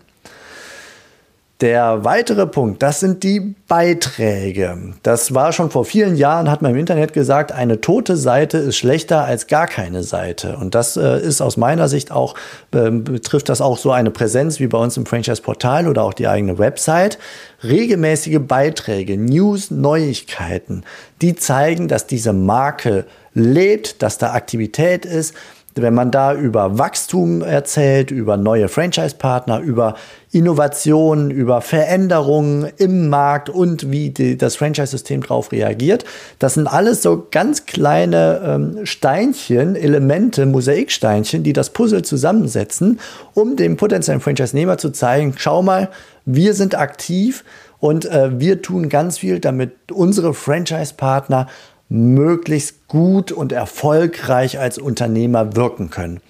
Der 1.60 2.06
weitere 2.06 2.46
Punkt, 2.46 2.82
das 2.82 3.00
sind 3.00 3.22
die 3.22 3.54
Beiträge. 3.68 4.94
Das 5.02 5.34
war 5.34 5.52
schon 5.52 5.70
vor 5.70 5.84
vielen 5.84 6.16
Jahren, 6.16 6.50
hat 6.50 6.62
man 6.62 6.70
im 6.70 6.78
Internet 6.78 7.12
gesagt, 7.12 7.52
eine 7.52 7.82
tote 7.82 8.16
Seite 8.16 8.56
ist 8.56 8.78
schlechter 8.78 9.24
als 9.24 9.46
gar 9.46 9.66
keine 9.66 10.02
Seite. 10.02 10.56
Und 10.56 10.74
das 10.74 10.96
äh, 10.96 11.20
ist 11.20 11.42
aus 11.42 11.58
meiner 11.58 11.88
Sicht 11.88 12.12
auch, 12.12 12.34
äh, 12.72 12.90
betrifft 12.90 13.50
das 13.50 13.60
auch 13.60 13.76
so 13.76 13.90
eine 13.90 14.10
Präsenz 14.10 14.58
wie 14.58 14.68
bei 14.68 14.78
uns 14.78 14.96
im 14.96 15.04
Franchise-Portal 15.04 15.86
oder 15.86 16.02
auch 16.02 16.14
die 16.14 16.28
eigene 16.28 16.56
Website. 16.56 17.18
Regelmäßige 17.62 18.38
Beiträge, 18.40 19.18
News, 19.18 19.70
Neuigkeiten, 19.70 20.84
die 21.20 21.34
zeigen, 21.34 21.88
dass 21.88 22.06
diese 22.06 22.32
Marke 22.32 23.04
lebt, 23.34 24.02
dass 24.02 24.16
da 24.16 24.32
Aktivität 24.32 25.04
ist, 25.04 25.34
wenn 25.74 25.94
man 25.94 26.10
da 26.10 26.34
über 26.34 26.78
Wachstum 26.78 27.42
erzählt, 27.42 28.10
über 28.10 28.36
neue 28.36 28.68
Franchise-Partner, 28.68 29.60
über 29.60 29.94
Innovationen, 30.32 31.30
über 31.30 31.60
Veränderungen 31.60 32.68
im 32.76 33.08
Markt 33.08 33.48
und 33.48 33.90
wie 33.90 34.10
die, 34.10 34.36
das 34.36 34.56
Franchise-System 34.56 35.22
darauf 35.22 35.52
reagiert, 35.52 36.04
das 36.38 36.54
sind 36.54 36.66
alles 36.66 37.02
so 37.02 37.26
ganz 37.30 37.66
kleine 37.66 38.40
ähm, 38.44 38.86
Steinchen, 38.86 39.76
Elemente, 39.76 40.46
Mosaiksteinchen, 40.46 41.42
die 41.42 41.52
das 41.52 41.70
Puzzle 41.70 42.02
zusammensetzen, 42.02 43.00
um 43.34 43.56
dem 43.56 43.76
potenziellen 43.76 44.20
Franchise-Nehmer 44.20 44.78
zu 44.78 44.90
zeigen, 44.90 45.34
schau 45.36 45.62
mal, 45.62 45.88
wir 46.24 46.54
sind 46.54 46.74
aktiv 46.74 47.44
und 47.78 48.04
äh, 48.06 48.38
wir 48.38 48.62
tun 48.62 48.88
ganz 48.88 49.18
viel, 49.18 49.40
damit 49.40 49.90
unsere 49.90 50.34
Franchise-Partner 50.34 51.46
möglichst 51.90 52.88
gut 52.88 53.32
und 53.32 53.52
erfolgreich 53.52 54.58
als 54.58 54.78
Unternehmer 54.78 55.54
wirken 55.56 55.90
können. 55.90 56.20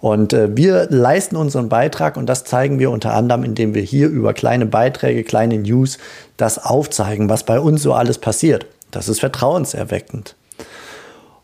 Und 0.00 0.32
äh, 0.32 0.56
wir 0.56 0.86
leisten 0.90 1.36
unseren 1.36 1.68
Beitrag 1.68 2.16
und 2.16 2.26
das 2.26 2.44
zeigen 2.44 2.78
wir 2.78 2.90
unter 2.90 3.14
anderem, 3.14 3.42
indem 3.42 3.74
wir 3.74 3.82
hier 3.82 4.08
über 4.08 4.32
kleine 4.32 4.64
Beiträge, 4.64 5.24
kleine 5.24 5.58
News 5.58 5.98
das 6.36 6.64
aufzeigen, 6.64 7.28
was 7.28 7.42
bei 7.44 7.58
uns 7.58 7.82
so 7.82 7.92
alles 7.92 8.18
passiert. 8.18 8.66
Das 8.92 9.08
ist 9.08 9.18
vertrauenserweckend. 9.20 10.36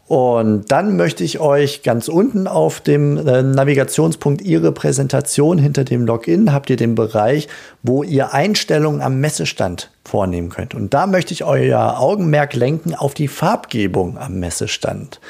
Und 0.07 0.71
dann 0.71 0.97
möchte 0.97 1.25
ich 1.25 1.41
euch 1.41 1.83
ganz 1.83 2.09
unten 2.09 2.47
auf 2.47 2.81
dem 2.81 3.17
äh, 3.27 3.43
Navigationspunkt 3.43 4.43
Ihre 4.43 4.71
Präsentation 4.71 5.57
hinter 5.57 5.85
dem 5.85 6.05
Login 6.05 6.53
habt 6.53 6.69
ihr 6.69 6.77
den 6.77 6.95
Bereich, 6.95 7.49
wo 7.83 8.03
ihr 8.03 8.35
Einstellungen 8.35 9.01
am 9.01 9.21
Messestand 9.21 9.91
vornehmen 10.05 10.51
könnt. 10.51 10.75
Und 10.75 10.93
da 10.93 11.07
möchte 11.07 11.33
ich 11.33 11.45
euer 11.45 11.99
Augenmerk 11.99 12.55
lenken 12.55 12.95
auf 12.95 13.15
die 13.15 13.29
Farbgebung 13.29 14.19
am 14.19 14.41
Messestand. 14.41 15.21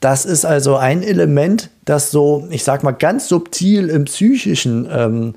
Das 0.00 0.24
ist 0.24 0.44
also 0.44 0.76
ein 0.76 1.02
Element, 1.02 1.70
das 1.84 2.10
so, 2.10 2.48
ich 2.50 2.64
sag 2.64 2.82
mal, 2.82 2.90
ganz 2.90 3.28
subtil 3.28 3.88
im 3.88 4.04
psychischen 4.06 4.88
ähm, 4.92 5.34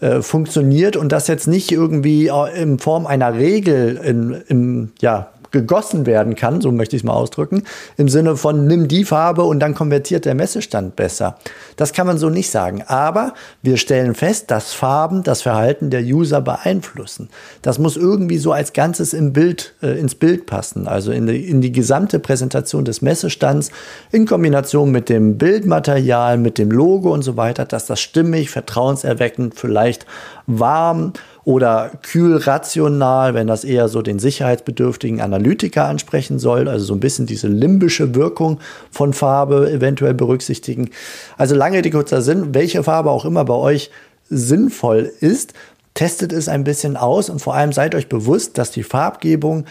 äh, 0.00 0.22
funktioniert 0.22 0.96
und 0.96 1.12
das 1.12 1.26
jetzt 1.26 1.46
nicht 1.46 1.70
irgendwie 1.70 2.28
äh, 2.28 2.62
in 2.62 2.78
Form 2.78 3.06
einer 3.06 3.34
Regel 3.34 3.96
in, 3.96 4.42
im, 4.48 4.92
ja, 5.00 5.32
gegossen 5.50 6.06
werden 6.06 6.34
kann, 6.34 6.60
so 6.60 6.72
möchte 6.72 6.96
ich 6.96 7.02
es 7.02 7.06
mal 7.06 7.14
ausdrücken, 7.14 7.62
im 7.96 8.08
Sinne 8.08 8.36
von 8.36 8.66
nimm 8.66 8.88
die 8.88 9.04
Farbe 9.04 9.44
und 9.44 9.60
dann 9.60 9.74
konvertiert 9.74 10.24
der 10.24 10.34
Messestand 10.34 10.96
besser. 10.96 11.38
Das 11.76 11.92
kann 11.92 12.06
man 12.06 12.18
so 12.18 12.30
nicht 12.30 12.50
sagen. 12.50 12.82
Aber 12.86 13.34
wir 13.62 13.76
stellen 13.76 14.14
fest, 14.14 14.50
dass 14.50 14.72
Farben 14.72 15.22
das 15.22 15.42
Verhalten 15.42 15.90
der 15.90 16.02
User 16.02 16.40
beeinflussen. 16.40 17.28
Das 17.62 17.78
muss 17.78 17.96
irgendwie 17.96 18.38
so 18.38 18.52
als 18.52 18.72
Ganzes 18.72 19.12
im 19.12 19.32
Bild, 19.32 19.74
äh, 19.82 19.98
ins 19.98 20.14
Bild 20.14 20.46
passen, 20.46 20.86
also 20.88 21.12
in 21.12 21.26
die, 21.26 21.48
in 21.48 21.60
die 21.60 21.72
gesamte 21.72 22.18
Präsentation 22.18 22.84
des 22.84 23.02
Messestands 23.02 23.70
in 24.12 24.26
Kombination 24.26 24.90
mit 24.90 25.08
dem 25.08 25.38
Bildmaterial, 25.38 26.38
mit 26.38 26.58
dem 26.58 26.70
Logo 26.70 27.12
und 27.12 27.22
so 27.22 27.36
weiter, 27.36 27.64
dass 27.64 27.86
das 27.86 28.00
stimmig, 28.00 28.50
vertrauenserweckend, 28.50 29.54
vielleicht 29.54 30.06
warm 30.46 31.12
oder 31.46 31.92
kühl 32.02 32.36
rational, 32.38 33.32
wenn 33.34 33.46
das 33.46 33.62
eher 33.62 33.86
so 33.86 34.02
den 34.02 34.18
sicherheitsbedürftigen 34.18 35.20
Analytiker 35.20 35.84
ansprechen 35.84 36.40
soll, 36.40 36.66
also 36.66 36.84
so 36.84 36.94
ein 36.94 36.98
bisschen 36.98 37.26
diese 37.26 37.46
limbische 37.46 38.16
Wirkung 38.16 38.58
von 38.90 39.12
Farbe 39.12 39.70
eventuell 39.70 40.12
berücksichtigen. 40.12 40.90
Also 41.38 41.54
lange 41.54 41.82
die 41.82 41.90
kurzer 41.90 42.20
Sinn, 42.20 42.52
welche 42.52 42.82
Farbe 42.82 43.12
auch 43.12 43.24
immer 43.24 43.44
bei 43.44 43.54
euch 43.54 43.92
sinnvoll 44.28 45.12
ist, 45.20 45.54
testet 45.94 46.32
es 46.32 46.48
ein 46.48 46.64
bisschen 46.64 46.96
aus 46.96 47.30
und 47.30 47.40
vor 47.40 47.54
allem 47.54 47.72
seid 47.72 47.94
euch 47.94 48.08
bewusst, 48.08 48.58
dass 48.58 48.72
die 48.72 48.82
Farbgebung 48.82 49.66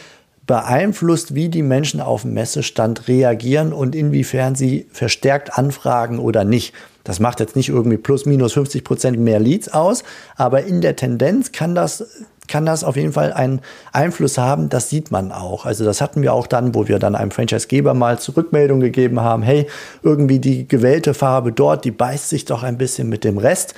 beeinflusst, 0.48 1.34
wie 1.34 1.50
die 1.50 1.64
Menschen 1.64 2.02
auf 2.02 2.22
dem 2.22 2.34
Messestand 2.34 3.08
reagieren 3.08 3.74
und 3.74 3.96
inwiefern 3.96 4.56
sie 4.56 4.88
verstärkt 4.92 5.58
anfragen 5.58 6.20
oder 6.20 6.44
nicht. 6.44 6.74
Das 7.04 7.20
macht 7.20 7.40
jetzt 7.40 7.56
nicht 7.56 7.70
irgendwie 7.70 7.98
plus 7.98 8.26
minus 8.26 8.54
50 8.54 8.84
Prozent 8.84 9.20
mehr 9.20 9.40
Leads 9.40 9.70
aus, 9.70 10.04
aber 10.36 10.64
in 10.64 10.82
der 10.82 10.96
Tendenz 10.96 11.52
kann 11.52 11.76
das 11.76 12.26
kann 12.48 12.66
das 12.66 12.84
auf 12.84 12.96
jeden 12.96 13.14
Fall 13.14 13.34
einen 13.34 13.62
Einfluss 13.92 14.38
haben. 14.38 14.70
Das 14.70 14.90
sieht 14.90 15.12
man 15.12 15.32
auch. 15.32 15.66
Also 15.66 15.86
das 15.86 16.02
hatten 16.02 16.22
wir 16.22 16.34
auch 16.34 16.48
dann, 16.48 16.76
wo 16.76 16.88
wir 16.88 17.00
dann 17.00 17.16
einem 17.16 17.32
Franchisegeber 17.32 17.94
mal 17.94 18.20
Zurückmeldung 18.20 18.80
gegeben 18.80 19.22
haben. 19.22 19.44
Hey, 19.44 19.68
irgendwie 20.04 20.40
die 20.40 20.68
gewählte 20.68 21.14
Farbe 21.14 21.52
dort, 21.52 21.86
die 21.86 21.92
beißt 21.92 22.30
sich 22.30 22.46
doch 22.46 22.64
ein 22.64 22.78
bisschen 22.78 23.10
mit 23.10 23.24
dem 23.24 23.38
Rest. 23.38 23.74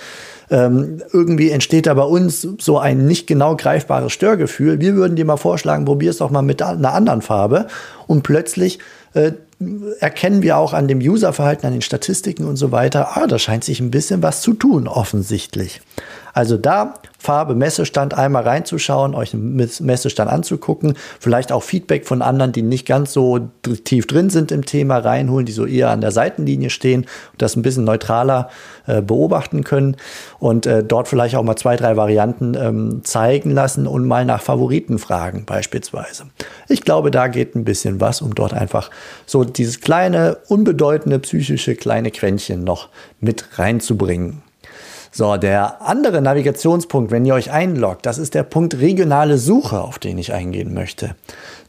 Ähm, 0.50 1.02
irgendwie 1.12 1.52
entsteht 1.52 1.88
da 1.88 1.94
bei 1.94 2.04
uns 2.04 2.48
so 2.60 2.80
ein 2.80 3.06
nicht 3.06 3.28
genau 3.28 3.56
greifbares 3.56 4.14
Störgefühl. 4.14 4.80
Wir 4.80 4.96
würden 4.96 5.16
dir 5.16 5.26
mal 5.26 5.38
vorschlagen, 5.38 5.86
probier 5.86 6.12
es 6.12 6.18
doch 6.18 6.30
mal 6.30 6.42
mit 6.42 6.62
einer 6.62 6.94
anderen 6.94 7.22
Farbe. 7.22 7.68
Und 8.08 8.24
plötzlich 8.24 8.80
äh, 9.14 9.34
erkennen 10.00 10.44
wir 10.44 10.58
auch 10.58 10.74
an 10.74 10.88
dem 10.88 11.00
Userverhalten, 11.00 11.66
an 11.66 11.74
den 11.74 11.82
Statistiken 11.82 12.46
und 12.46 12.58
so 12.58 12.72
weiter, 12.72 13.18
ah, 13.18 13.28
da 13.28 13.40
scheint 13.40 13.64
sich 13.64 13.80
ein 13.80 13.92
bisschen 13.92 14.22
was 14.22 14.42
zu 14.42 14.54
tun, 14.54 14.88
offensichtlich. 14.88 15.82
Also 16.38 16.56
da 16.56 16.94
Farbe 17.18 17.56
Messestand 17.56 18.14
einmal 18.14 18.44
reinzuschauen, 18.44 19.16
euch 19.16 19.34
einen 19.34 19.56
Messestand 19.56 20.30
anzugucken, 20.30 20.94
vielleicht 21.20 21.52
auch 21.52 21.64
Feedback 21.64 22.06
von 22.06 22.22
anderen, 22.22 22.52
die 22.52 22.62
nicht 22.62 22.86
ganz 22.86 23.12
so 23.12 23.50
tief 23.86 24.06
drin 24.06 24.30
sind 24.30 24.52
im 24.52 24.64
Thema 24.64 25.00
reinholen, 25.00 25.48
die 25.48 25.52
so 25.52 25.66
eher 25.66 25.90
an 25.90 26.00
der 26.00 26.12
Seitenlinie 26.12 26.70
stehen 26.70 27.08
und 27.32 27.42
das 27.42 27.56
ein 27.56 27.64
bisschen 27.64 27.86
neutraler 27.86 28.52
äh, 28.86 29.02
beobachten 29.02 29.64
können 29.64 29.98
und 30.38 30.68
äh, 30.68 30.84
dort 30.84 31.08
vielleicht 31.08 31.36
auch 31.36 31.42
mal 31.42 31.56
zwei, 31.56 31.76
drei 31.76 31.98
Varianten 31.98 32.54
ähm, 32.54 33.02
zeigen 33.04 33.50
lassen 33.50 33.88
und 33.88 34.06
mal 34.06 34.24
nach 34.24 34.44
Favoriten 34.44 35.00
fragen 35.00 35.46
beispielsweise. 35.48 36.26
Ich 36.68 36.84
glaube, 36.84 37.10
da 37.10 37.30
geht 37.30 37.56
ein 37.56 37.66
bisschen 37.66 38.00
was, 38.00 38.22
um 38.22 38.36
dort 38.36 38.54
einfach 38.54 38.92
so 39.26 39.44
dieses 39.44 39.82
kleine, 39.82 40.38
unbedeutende 40.50 41.18
psychische 41.18 41.74
kleine 41.74 42.12
Quäntchen 42.12 42.64
noch 42.64 42.90
mit 43.20 43.58
reinzubringen. 43.58 44.44
So, 45.18 45.36
der 45.36 45.82
andere 45.82 46.22
Navigationspunkt, 46.22 47.10
wenn 47.10 47.26
ihr 47.26 47.34
euch 47.34 47.52
einloggt, 47.52 48.06
das 48.06 48.20
ist 48.20 48.36
der 48.36 48.44
Punkt 48.44 48.78
regionale 48.78 49.40
Suche, 49.40 49.82
auf 49.82 49.98
den 49.98 50.20
ich 50.20 50.32
eingehen 50.32 50.76
möchte. 50.76 51.16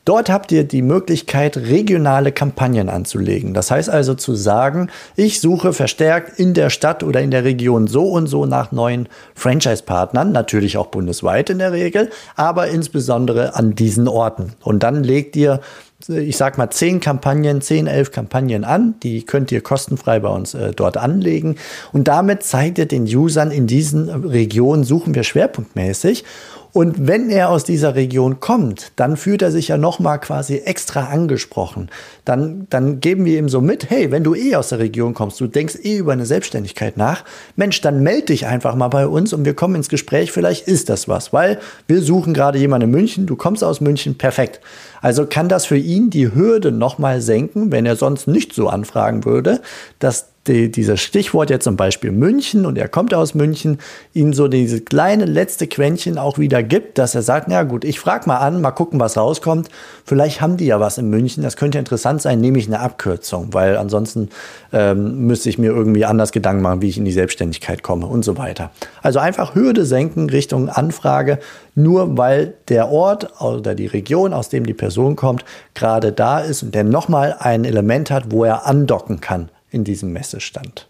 Dort 0.05 0.29
habt 0.29 0.53
ihr 0.53 0.65
die 0.65 0.83
Möglichkeit, 0.83 1.57
regionale 1.57 2.31
Kampagnen 2.31 2.91
anzulegen. 2.91 3.55
Das 3.55 3.71
heißt 3.71 3.89
also 3.89 4.13
zu 4.13 4.35
sagen, 4.35 4.91
ich 5.17 5.41
suche 5.41 5.73
verstärkt 5.73 6.39
in 6.39 6.53
der 6.53 6.69
Stadt 6.69 7.03
oder 7.03 7.23
in 7.23 7.31
der 7.31 7.45
Region 7.45 7.87
so 7.87 8.11
und 8.11 8.27
so 8.27 8.45
nach 8.45 8.71
neuen 8.71 9.09
Franchise-Partnern, 9.35 10.31
natürlich 10.31 10.77
auch 10.77 10.89
bundesweit 10.89 11.49
in 11.49 11.59
der 11.59 11.73
Regel, 11.73 12.11
aber 12.37 12.69
insbesondere 12.69 13.55
an 13.55 13.75
diesen 13.75 14.09
Orten. 14.09 14.53
Und 14.63 14.83
dann 14.83 15.03
legt 15.03 15.37
ihr 15.37 15.61
ich 16.07 16.37
sag 16.37 16.59
mal, 16.59 16.71
zehn 16.71 17.01
Kampagnen, 17.01 17.61
zehn, 17.61 17.89
elf 17.89 18.13
Kampagnen 18.13 18.65
an. 18.65 18.95
Die 19.03 19.25
könnt 19.25 19.51
ihr 19.51 19.61
kostenfrei 19.63 20.21
bei 20.21 20.29
uns 20.29 20.55
äh, 20.55 20.71
dort 20.71 20.97
anlegen. 20.97 21.57
Und 21.93 22.07
damit 22.07 22.45
zeigt 22.45 22.79
ihr 22.79 22.87
den 22.87 23.05
Usern 23.05 23.51
in 23.51 23.67
diesen 23.67 24.09
Regionen, 24.09 24.85
suchen 24.85 25.15
wir 25.15 25.25
schwerpunktmäßig. 25.25 26.25
Und 26.73 27.07
wenn 27.07 27.31
er 27.31 27.51
aus 27.51 27.65
dieser 27.65 27.95
Region 27.95 28.41
kommt, 28.41 28.93
dann 28.97 29.17
fühlt 29.17 29.43
er 29.43 29.51
sich 29.51 29.69
ja 29.69 29.79
nochmal 29.79 30.21
quasi 30.21 30.59
extra 30.59 31.07
angesprochen. 31.07 31.89
Dann, 32.25 32.67
dann 32.71 33.01
geben 33.01 33.25
wir 33.25 33.39
ihm 33.39 33.49
so 33.49 33.61
mit, 33.61 33.89
hey, 33.91 34.11
wenn 34.11 34.25
du 34.25 34.35
eh 34.35 34.55
aus 34.55 34.69
der 34.69 34.79
Region 34.79 35.15
kommst, 35.15 35.41
du 35.41 35.47
denkst 35.47 35.77
eh 35.83 35.97
über 35.97 36.13
eine 36.13 36.27
Selbstständigkeit 36.27 36.97
nach, 36.97 37.25
Mensch, 37.57 37.81
dann 37.81 38.03
melde 38.03 38.27
dich 38.27 38.47
einfach 38.47 38.75
mal 38.75 38.89
bei 38.89 39.07
uns 39.07 39.33
und 39.33 39.45
wir 39.45 39.55
kommen 39.55 39.77
ins 39.77 39.89
Gespräch, 39.89 40.31
vielleicht 40.31 40.69
ist 40.69 40.89
das 40.89 41.09
was, 41.09 41.33
weil 41.33 41.59
wir 41.87 42.03
suchen 42.03 42.35
gerade 42.35 42.59
jemanden 42.59 42.89
in 42.89 42.91
München, 42.91 43.27
du 43.27 43.37
kommst 43.37 43.65
aus 43.65 43.81
München, 43.81 44.19
perfekt. 44.19 44.61
Also 45.01 45.27
kann 45.27 45.49
das 45.49 45.65
für 45.67 45.77
ihn 45.77 46.11
die 46.11 46.35
Hürde 46.35 46.73
nochmal 46.73 47.21
senken, 47.21 47.73
wenn 47.73 47.87
er 47.87 47.97
sonst 47.97 48.27
nicht 48.27 48.53
so 48.53 48.69
anfragen 48.69 49.25
würde, 49.25 49.61
dass 49.99 50.27
die, 50.49 50.71
dieses 50.71 51.01
Stichwort 51.01 51.51
jetzt 51.51 51.65
zum 51.65 51.77
Beispiel 51.77 52.11
München 52.11 52.67
und 52.67 52.79
er 52.79 52.89
kommt 52.89 53.15
aus 53.15 53.35
München, 53.35 53.79
ihn 54.15 54.33
so 54.33 54.49
diese 54.49 54.81
kleine 54.81 55.25
letzte 55.25 55.67
Quäntchen 55.67 56.19
auch 56.19 56.39
wieder 56.39 56.63
gibt, 56.63 56.99
dass 56.99 57.15
er 57.15 57.23
sagt, 57.23 57.49
na 57.49 57.63
gut, 57.63 57.85
ich 57.85 58.01
frage 58.01 58.27
mal 58.27 58.39
an, 58.39 58.61
mal 58.61 58.71
gucken, 58.73 58.99
was 58.99 59.17
rauskommt. 59.17 59.69
Vielleicht 60.05 60.41
haben 60.41 60.57
die 60.57 60.67
ja 60.67 60.81
was 60.81 60.99
in 60.99 61.11
München, 61.11 61.43
das 61.43 61.57
könnte 61.57 61.79
interessant 61.79 62.23
sein, 62.23 62.41
nehme 62.41 62.59
ich 62.59 62.67
eine 62.67 62.81
Abkürzung, 62.81 63.53
weil 63.53 63.77
ansonsten 63.77 64.31
ähm, 64.73 65.27
müsste 65.27 65.49
ich 65.49 65.59
mir 65.59 65.71
irgendwie 65.71 66.05
anders 66.05 66.33
Gedanken 66.33 66.63
machen, 66.63 66.83
wie 66.83 66.89
ich 66.89 66.99
in 66.99 67.05
die 67.05 67.13
Selbstständigkeit 67.13 67.83
komme 67.83 68.07
und 68.07 68.25
so 68.25 68.37
weiter. 68.39 68.71
Also 69.03 69.19
einfach 69.19 69.55
Hürde 69.55 69.85
senken 69.85 70.31
Richtung 70.31 70.69
Anfrage, 70.69 71.39
nur 71.75 72.17
weil 72.17 72.55
der 72.69 72.91
Ort 72.91 73.41
oder 73.41 73.75
die 73.75 73.87
Region, 73.87 74.33
aus 74.33 74.49
dem 74.49 74.67
die 74.67 74.75
Person 74.75 75.15
kommt, 75.15 75.45
gerade 75.75 76.13
da 76.13 76.41
ist 76.41 76.63
und 76.63 76.75
der 76.75 76.85
nochmal 76.85 77.37
ein 77.39 77.65
Element 77.65 78.11
hat, 78.11 78.31
wo 78.31 78.45
er 78.45 78.67
andocken 78.67 79.21
kann 79.21 79.51
in 79.71 79.85
diesem 79.85 80.13
Messestand. 80.13 80.89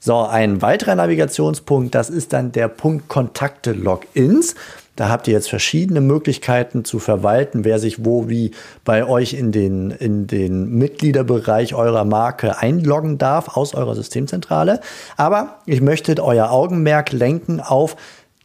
So, 0.00 0.18
ein 0.18 0.60
weiterer 0.60 0.96
Navigationspunkt, 0.96 1.94
das 1.94 2.10
ist 2.10 2.34
dann 2.34 2.52
der 2.52 2.68
Punkt 2.68 3.08
Kontakte 3.08 3.72
Logins. 3.72 4.54
Da 4.96 5.08
habt 5.08 5.26
ihr 5.26 5.32
jetzt 5.32 5.48
verschiedene 5.48 6.00
Möglichkeiten 6.00 6.84
zu 6.84 6.98
verwalten, 6.98 7.64
wer 7.64 7.78
sich 7.78 8.04
wo 8.04 8.28
wie 8.28 8.50
bei 8.84 9.06
euch 9.06 9.32
in 9.32 9.50
den, 9.50 9.90
in 9.90 10.26
den 10.26 10.76
Mitgliederbereich 10.76 11.74
eurer 11.74 12.04
Marke 12.04 12.58
einloggen 12.58 13.18
darf 13.18 13.56
aus 13.56 13.74
eurer 13.74 13.94
Systemzentrale. 13.94 14.80
Aber 15.16 15.56
ich 15.66 15.80
möchte 15.80 16.22
euer 16.22 16.50
Augenmerk 16.50 17.12
lenken 17.12 17.60
auf 17.60 17.96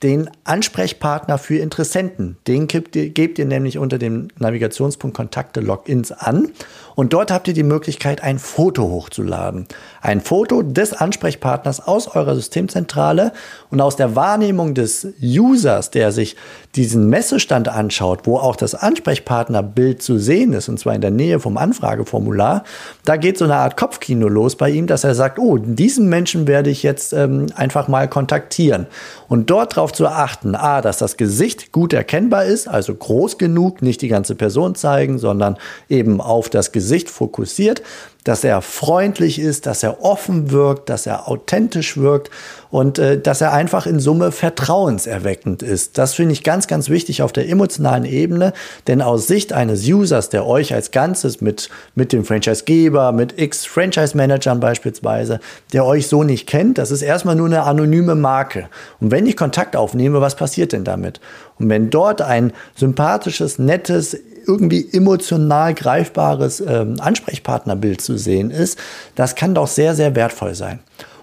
den 0.03 0.29
Ansprechpartner 0.45 1.37
für 1.37 1.57
Interessenten. 1.57 2.37
Den 2.47 2.67
gebt 2.67 2.95
ihr, 2.95 3.09
gebt 3.09 3.37
ihr 3.37 3.45
nämlich 3.45 3.77
unter 3.77 3.97
dem 3.97 4.29
Navigationspunkt 4.37 5.15
Kontakte 5.15 5.59
Logins 5.59 6.11
an. 6.11 6.51
Und 6.95 7.13
dort 7.13 7.31
habt 7.31 7.47
ihr 7.47 7.53
die 7.53 7.63
Möglichkeit, 7.63 8.23
ein 8.23 8.39
Foto 8.39 8.83
hochzuladen. 8.83 9.67
Ein 10.01 10.21
Foto 10.21 10.61
des 10.61 10.93
Ansprechpartners 10.93 11.85
aus 11.85 12.07
eurer 12.07 12.35
Systemzentrale 12.35 13.31
und 13.69 13.79
aus 13.81 13.95
der 13.95 14.15
Wahrnehmung 14.15 14.73
des 14.73 15.07
Users, 15.21 15.91
der 15.91 16.11
sich 16.11 16.35
diesen 16.75 17.09
Messestand 17.09 17.67
anschaut, 17.67 18.21
wo 18.25 18.37
auch 18.37 18.55
das 18.55 18.75
Ansprechpartnerbild 18.75 20.01
zu 20.01 20.17
sehen 20.17 20.53
ist, 20.53 20.69
und 20.69 20.79
zwar 20.79 20.93
in 20.93 21.01
der 21.01 21.11
Nähe 21.11 21.39
vom 21.39 21.57
Anfrageformular, 21.57 22.63
da 23.05 23.17
geht 23.17 23.37
so 23.37 23.45
eine 23.45 23.55
Art 23.55 23.77
Kopfkino 23.77 24.27
los 24.27 24.55
bei 24.55 24.69
ihm, 24.69 24.85
dass 24.85 25.03
er 25.03 25.15
sagt, 25.15 25.39
oh, 25.39 25.57
diesen 25.57 26.09
Menschen 26.09 26.47
werde 26.47 26.69
ich 26.69 26.83
jetzt 26.83 27.13
ähm, 27.13 27.47
einfach 27.55 27.87
mal 27.87 28.07
kontaktieren. 28.07 28.87
Und 29.27 29.49
dort 29.49 29.73
darauf 29.89 29.93
zu 29.93 30.07
achten, 30.07 30.55
a, 30.55 30.81
dass 30.81 30.97
das 30.97 31.17
Gesicht 31.17 31.71
gut 31.71 31.93
erkennbar 31.93 32.45
ist, 32.45 32.67
also 32.67 32.93
groß 32.93 33.37
genug, 33.37 33.81
nicht 33.81 34.01
die 34.01 34.07
ganze 34.07 34.35
Person 34.35 34.75
zeigen, 34.75 35.17
sondern 35.17 35.57
eben 35.89 36.21
auf 36.21 36.49
das 36.49 36.71
Gesicht 36.71 37.09
fokussiert, 37.09 37.81
dass 38.29 38.43
er 38.43 38.61
freundlich 38.61 39.39
ist, 39.39 39.65
dass 39.65 39.81
er 39.81 40.03
offen 40.03 40.51
wirkt, 40.51 40.89
dass 40.89 41.07
er 41.07 41.27
authentisch 41.27 41.97
wirkt 41.97 42.29
und 42.69 42.99
äh, 42.99 43.19
dass 43.19 43.41
er 43.41 43.53
einfach 43.53 43.87
in 43.87 43.99
Summe 43.99 44.31
vertrauenserweckend 44.31 45.63
ist. 45.63 45.97
Das 45.97 46.13
finde 46.13 46.33
ich 46.33 46.43
ganz, 46.43 46.67
ganz 46.67 46.89
wichtig 46.89 47.23
auf 47.23 47.33
der 47.33 47.49
emotionalen 47.49 48.05
Ebene, 48.05 48.53
denn 48.85 49.01
aus 49.01 49.25
Sicht 49.25 49.51
eines 49.51 49.83
Users, 49.87 50.29
der 50.29 50.45
euch 50.45 50.75
als 50.75 50.91
Ganzes 50.91 51.41
mit, 51.41 51.71
mit 51.95 52.13
dem 52.13 52.23
Franchisegeber, 52.23 53.13
mit 53.13 53.39
X 53.39 53.65
Franchise-Managern 53.65 54.59
beispielsweise, 54.59 55.39
der 55.73 55.83
euch 55.83 56.05
so 56.05 56.23
nicht 56.23 56.45
kennt, 56.45 56.77
das 56.77 56.91
ist 56.91 57.01
erstmal 57.01 57.35
nur 57.35 57.47
eine 57.47 57.63
anonyme 57.63 58.13
Marke. 58.13 58.69
Und 58.99 59.09
wenn 59.09 59.25
ich 59.25 59.37
Kontakt 59.37 59.75
aufnehme, 59.75 60.21
was 60.21 60.35
passiert 60.35 60.73
denn 60.73 60.83
damit? 60.83 61.19
Und 61.57 61.67
wenn 61.69 61.89
dort 61.89 62.21
ein 62.21 62.53
sympathisches, 62.75 63.57
nettes, 63.57 64.15
irgendwie 64.49 64.89
emotional 64.91 65.73
greifbares 65.73 66.59
ähm, 66.59 66.95
Ansprechpartnerbild 66.99 68.01
zu 68.01 68.17
sehen 68.17 68.49
ist, 68.49 68.79
das 69.15 69.35
kann 69.35 69.53
doch 69.53 69.67
sehr, 69.67 69.93
sehr 69.95 70.15
wertvoll 70.15 70.55
sein. 70.55 70.79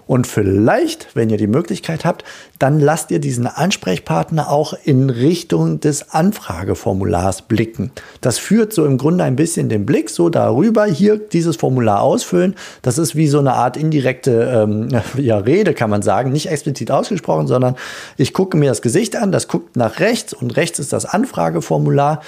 Und 0.07 0.25
vielleicht, 0.25 1.15
wenn 1.15 1.29
ihr 1.29 1.37
die 1.37 1.47
Möglichkeit 1.47 2.05
habt, 2.05 2.23
dann 2.59 2.79
lasst 2.79 3.11
ihr 3.11 3.19
diesen 3.19 3.47
Ansprechpartner 3.47 4.49
auch 4.49 4.73
in 4.83 5.09
Richtung 5.09 5.79
des 5.79 6.11
Anfrageformulars 6.11 7.43
blicken. 7.43 7.91
Das 8.21 8.37
führt 8.37 8.73
so 8.73 8.85
im 8.85 8.97
Grunde 8.97 9.23
ein 9.23 9.35
bisschen 9.35 9.69
den 9.69 9.85
Blick 9.85 10.09
so 10.09 10.29
darüber, 10.29 10.85
hier 10.85 11.17
dieses 11.17 11.57
Formular 11.57 12.01
ausfüllen. 12.01 12.55
Das 12.81 12.97
ist 12.97 13.15
wie 13.15 13.27
so 13.27 13.39
eine 13.39 13.53
Art 13.53 13.77
indirekte 13.77 14.65
ähm, 14.65 14.89
ja, 15.17 15.37
Rede, 15.37 15.73
kann 15.73 15.89
man 15.89 16.01
sagen. 16.01 16.31
Nicht 16.31 16.49
explizit 16.49 16.89
ausgesprochen, 16.89 17.47
sondern 17.47 17.75
ich 18.17 18.33
gucke 18.33 18.57
mir 18.57 18.69
das 18.69 18.81
Gesicht 18.81 19.15
an, 19.15 19.31
das 19.31 19.47
guckt 19.47 19.75
nach 19.75 19.99
rechts 19.99 20.33
und 20.33 20.55
rechts 20.55 20.79
ist 20.79 20.93
das 20.93 21.05
Anfrageformular. 21.05 22.21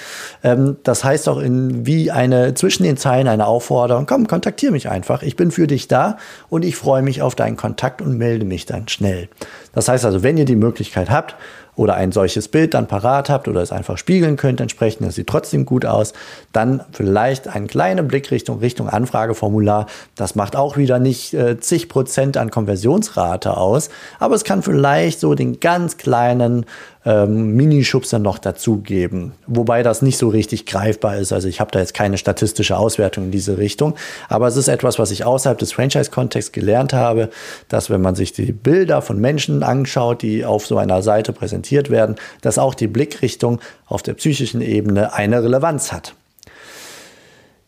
Ähm, 0.44 0.76
das 0.82 1.02
heißt 1.02 1.28
auch 1.28 1.38
in 1.38 1.86
wie 1.86 2.10
eine 2.10 2.54
zwischen 2.54 2.82
den 2.82 2.96
Zeilen 2.96 3.26
eine 3.26 3.46
Aufforderung, 3.46 4.06
komm, 4.06 4.26
kontaktiere 4.26 4.72
mich 4.72 4.88
einfach. 4.88 5.22
Ich 5.22 5.36
bin 5.36 5.50
für 5.50 5.66
dich 5.66 5.88
da 5.88 6.18
und 6.48 6.64
ich 6.64 6.76
freue 6.76 7.02
mich 7.02 7.22
auf 7.22 7.34
deinen 7.34 7.56
Kontakt. 7.56 7.70
Kontakt 7.70 8.02
und 8.02 8.18
melde 8.18 8.44
mich 8.44 8.66
dann 8.66 8.88
schnell. 8.88 9.28
Das 9.72 9.88
heißt 9.88 10.04
also, 10.04 10.19
wenn 10.22 10.36
ihr 10.36 10.44
die 10.44 10.56
Möglichkeit 10.56 11.10
habt 11.10 11.36
oder 11.76 11.94
ein 11.94 12.12
solches 12.12 12.48
Bild 12.48 12.74
dann 12.74 12.88
parat 12.88 13.30
habt 13.30 13.48
oder 13.48 13.62
es 13.62 13.72
einfach 13.72 13.96
spiegeln 13.96 14.36
könnt 14.36 14.60
entsprechend, 14.60 15.06
das 15.06 15.14
sieht 15.14 15.28
trotzdem 15.28 15.64
gut 15.64 15.86
aus, 15.86 16.12
dann 16.52 16.82
vielleicht 16.92 17.48
einen 17.48 17.68
kleinen 17.68 18.06
Blickrichtung 18.06 18.58
Richtung 18.58 18.88
Anfrageformular. 18.88 19.86
Das 20.14 20.34
macht 20.34 20.56
auch 20.56 20.76
wieder 20.76 20.98
nicht 20.98 21.32
äh, 21.32 21.58
zig 21.58 21.88
Prozent 21.88 22.36
an 22.36 22.50
Konversionsrate 22.50 23.56
aus, 23.56 23.88
aber 24.18 24.34
es 24.34 24.44
kann 24.44 24.62
vielleicht 24.62 25.20
so 25.20 25.34
den 25.34 25.60
ganz 25.60 25.96
kleinen 25.96 26.66
ähm, 27.04 27.54
Minischubser 27.54 28.18
noch 28.18 28.38
dazugeben. 28.38 29.32
Wobei 29.46 29.82
das 29.82 30.02
nicht 30.02 30.18
so 30.18 30.28
richtig 30.28 30.66
greifbar 30.66 31.16
ist. 31.16 31.32
Also 31.32 31.48
ich 31.48 31.60
habe 31.60 31.70
da 31.70 31.78
jetzt 31.80 31.94
keine 31.94 32.18
statistische 32.18 32.76
Auswertung 32.76 33.24
in 33.24 33.30
diese 33.30 33.58
Richtung. 33.58 33.94
Aber 34.28 34.48
es 34.48 34.56
ist 34.56 34.68
etwas, 34.68 34.98
was 34.98 35.10
ich 35.10 35.24
außerhalb 35.24 35.58
des 35.58 35.72
Franchise-Kontexts 35.72 36.52
gelernt 36.52 36.92
habe, 36.92 37.30
dass 37.68 37.90
wenn 37.90 38.00
man 38.02 38.14
sich 38.14 38.32
die 38.32 38.52
Bilder 38.52 39.02
von 39.02 39.20
Menschen 39.20 39.62
anschaut, 39.62 40.22
die 40.22 40.44
auf 40.44 40.66
so 40.66 40.76
einer 40.76 41.02
Seite 41.02 41.32
präsentiert 41.32 41.90
werden, 41.90 42.16
dass 42.42 42.58
auch 42.58 42.74
die 42.74 42.88
Blickrichtung 42.88 43.60
auf 43.86 44.02
der 44.02 44.14
psychischen 44.14 44.60
Ebene 44.60 45.14
eine 45.14 45.42
Relevanz 45.42 45.92
hat. 45.92 46.14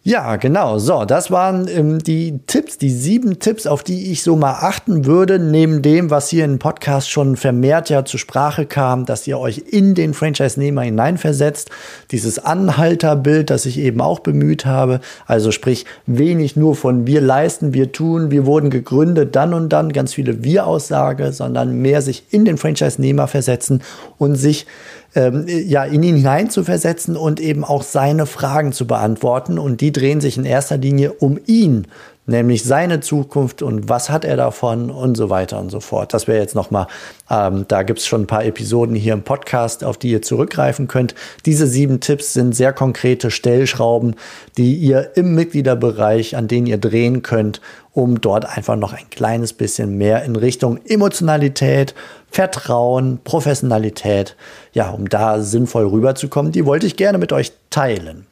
Ja, 0.05 0.35
genau. 0.35 0.81
So, 0.81 1.05
das 1.05 1.31
waren 1.31 1.69
ähm, 1.69 2.01
die 2.01 2.41
Tipps, 2.49 2.77
die 2.77 2.91
sieben 2.91 3.39
Tipps, 3.39 3.69
auf 3.69 3.85
die 3.85 4.11
ich 4.11 4.25
so 4.25 4.35
mal 4.35 4.55
achten 4.55 5.05
würde, 5.07 5.39
neben 5.39 5.81
dem, 5.81 6.11
was 6.11 6.29
hier 6.29 6.45
im 6.45 6.59
Podcast 6.59 7.09
schon 7.09 7.37
vermehrt 7.37 7.89
ja 7.89 8.05
zur 8.05 8.19
Sprache 8.19 8.67
kam, 8.67 9.07
dass 9.07 9.29
ihr 9.29 9.39
euch 9.39 9.59
in 9.59 9.95
den 9.95 10.13
Franchise-Nehmer 10.13 10.83
hineinversetzt. 10.83 11.71
Dieses 12.11 12.41
Anhalterbild, 12.41 13.49
das 13.49 13.65
ich 13.65 13.79
eben 13.79 14.01
auch 14.01 14.19
bemüht 14.19 14.67
habe. 14.67 15.01
Also 15.27 15.53
sprich, 15.53 15.87
wenig 16.07 16.57
nur 16.57 16.75
von 16.75 17.07
wir 17.07 17.21
leisten, 17.21 17.73
wir 17.73 17.93
tun, 17.93 18.33
wir 18.33 18.45
wurden 18.45 18.71
gegründet, 18.71 19.37
dann 19.37 19.55
und 19.55 19.69
dann, 19.69 19.93
ganz 19.93 20.15
viele 20.15 20.43
Wir-Aussage, 20.43 21.33
sondern 21.33 21.81
mehr 21.81 22.03
sich 22.03 22.25
in 22.31 22.45
den 22.45 22.59
Franchise-Nehmer 22.59 23.29
versetzen 23.29 23.83
und 24.19 24.35
sich 24.35 24.67
ähm, 25.15 25.45
ja, 25.47 25.85
in 25.85 26.03
ihn 26.03 26.17
hineinzuversetzen 26.17 27.17
und 27.17 27.41
eben 27.41 27.65
auch 27.65 27.83
seine 27.83 28.27
Fragen 28.27 28.73
zu 28.73 28.87
beantworten. 28.87 29.59
Und 29.59 29.81
die 29.81 29.93
drehen 29.93 30.21
sich 30.21 30.39
in 30.39 30.45
erster 30.45 30.79
Linie 30.79 31.13
um 31.13 31.39
ihn, 31.47 31.87
nämlich 32.27 32.63
seine 32.63 33.01
Zukunft 33.01 33.63
und 33.63 33.89
was 33.89 34.09
hat 34.09 34.25
er 34.25 34.37
davon 34.37 34.91
und 34.91 35.17
so 35.17 35.29
weiter 35.29 35.59
und 35.59 35.71
so 35.71 35.81
fort. 35.81 36.15
Das 36.15 36.29
wäre 36.29 36.39
jetzt 36.39 36.55
nochmal, 36.55 36.87
ähm, 37.29 37.65
da 37.67 37.83
gibt 37.83 37.99
es 37.99 38.07
schon 38.07 38.23
ein 38.23 38.27
paar 38.27 38.45
Episoden 38.45 38.95
hier 38.95 39.13
im 39.13 39.23
Podcast, 39.23 39.83
auf 39.83 39.99
die 39.99 40.11
ihr 40.11 40.23
zurückgreifen 40.23 40.87
könnt. 40.87 41.15
Diese 41.47 41.67
sieben 41.67 42.01
Tipps 42.01 42.33
sind 42.33 42.55
sehr 42.55 42.73
konkrete 42.73 43.31
Stellschrauben, 43.31 44.15
die 44.57 44.75
ihr 44.75 45.17
im 45.17 45.35
Mitgliederbereich, 45.35 46.37
an 46.37 46.47
denen 46.47 46.67
ihr 46.67 46.79
drehen 46.79 47.23
könnt, 47.23 47.61
um 47.93 48.21
dort 48.21 48.47
einfach 48.47 48.77
noch 48.77 48.93
ein 48.93 49.11
kleines 49.11 49.53
bisschen 49.53 49.99
mehr 49.99 50.23
in 50.23 50.37
Richtung 50.37 50.79
Emotionalität, 50.87 51.95
Vertrauen, 52.31 53.19
Professionalität, 53.25 54.37
ja, 54.73 54.91
um 54.91 55.09
da 55.09 55.41
sinnvoll 55.41 55.87
rüberzukommen, 55.87 56.53
die 56.53 56.65
wollte 56.65 56.87
ich 56.87 56.97
gerne 56.97 57.19
mit 57.19 57.33
euch 57.33 57.53
teilen. 57.69 58.27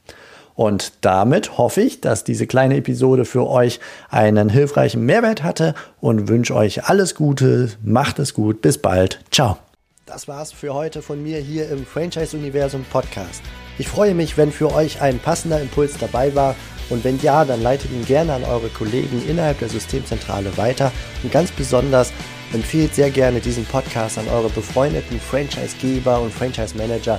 Und 0.54 0.92
damit 1.00 1.58
hoffe 1.58 1.80
ich, 1.80 2.00
dass 2.00 2.24
diese 2.24 2.46
kleine 2.46 2.76
Episode 2.76 3.24
für 3.24 3.46
euch 3.48 3.80
einen 4.10 4.48
hilfreichen 4.48 5.04
Mehrwert 5.04 5.42
hatte 5.42 5.74
und 6.00 6.28
wünsche 6.28 6.54
euch 6.54 6.84
alles 6.84 7.14
Gute, 7.14 7.70
macht 7.82 8.18
es 8.18 8.34
gut, 8.34 8.60
bis 8.60 8.78
bald, 8.78 9.20
ciao. 9.30 9.58
Das 10.06 10.26
war's 10.26 10.50
für 10.50 10.74
heute 10.74 11.02
von 11.02 11.22
mir 11.22 11.38
hier 11.38 11.70
im 11.70 11.86
Franchise 11.86 12.36
Universum 12.36 12.84
Podcast. 12.90 13.42
Ich 13.78 13.88
freue 13.88 14.12
mich, 14.12 14.36
wenn 14.36 14.50
für 14.50 14.74
euch 14.74 15.00
ein 15.00 15.20
passender 15.20 15.60
Impuls 15.60 15.96
dabei 15.98 16.34
war. 16.34 16.56
Und 16.90 17.04
wenn 17.04 17.20
ja, 17.20 17.44
dann 17.44 17.62
leitet 17.62 17.92
ihn 17.92 18.04
gerne 18.04 18.34
an 18.34 18.42
eure 18.42 18.68
Kollegen 18.70 19.22
innerhalb 19.28 19.60
der 19.60 19.68
Systemzentrale 19.68 20.56
weiter. 20.56 20.90
Und 21.22 21.30
ganz 21.30 21.52
besonders 21.52 22.12
empfehlt 22.52 22.94
sehr 22.94 23.10
gerne 23.10 23.38
diesen 23.38 23.64
Podcast 23.64 24.18
an 24.18 24.26
eure 24.28 24.50
befreundeten 24.50 25.20
Franchisegeber 25.20 26.20
und 26.20 26.34
Franchise-Manager, 26.34 27.18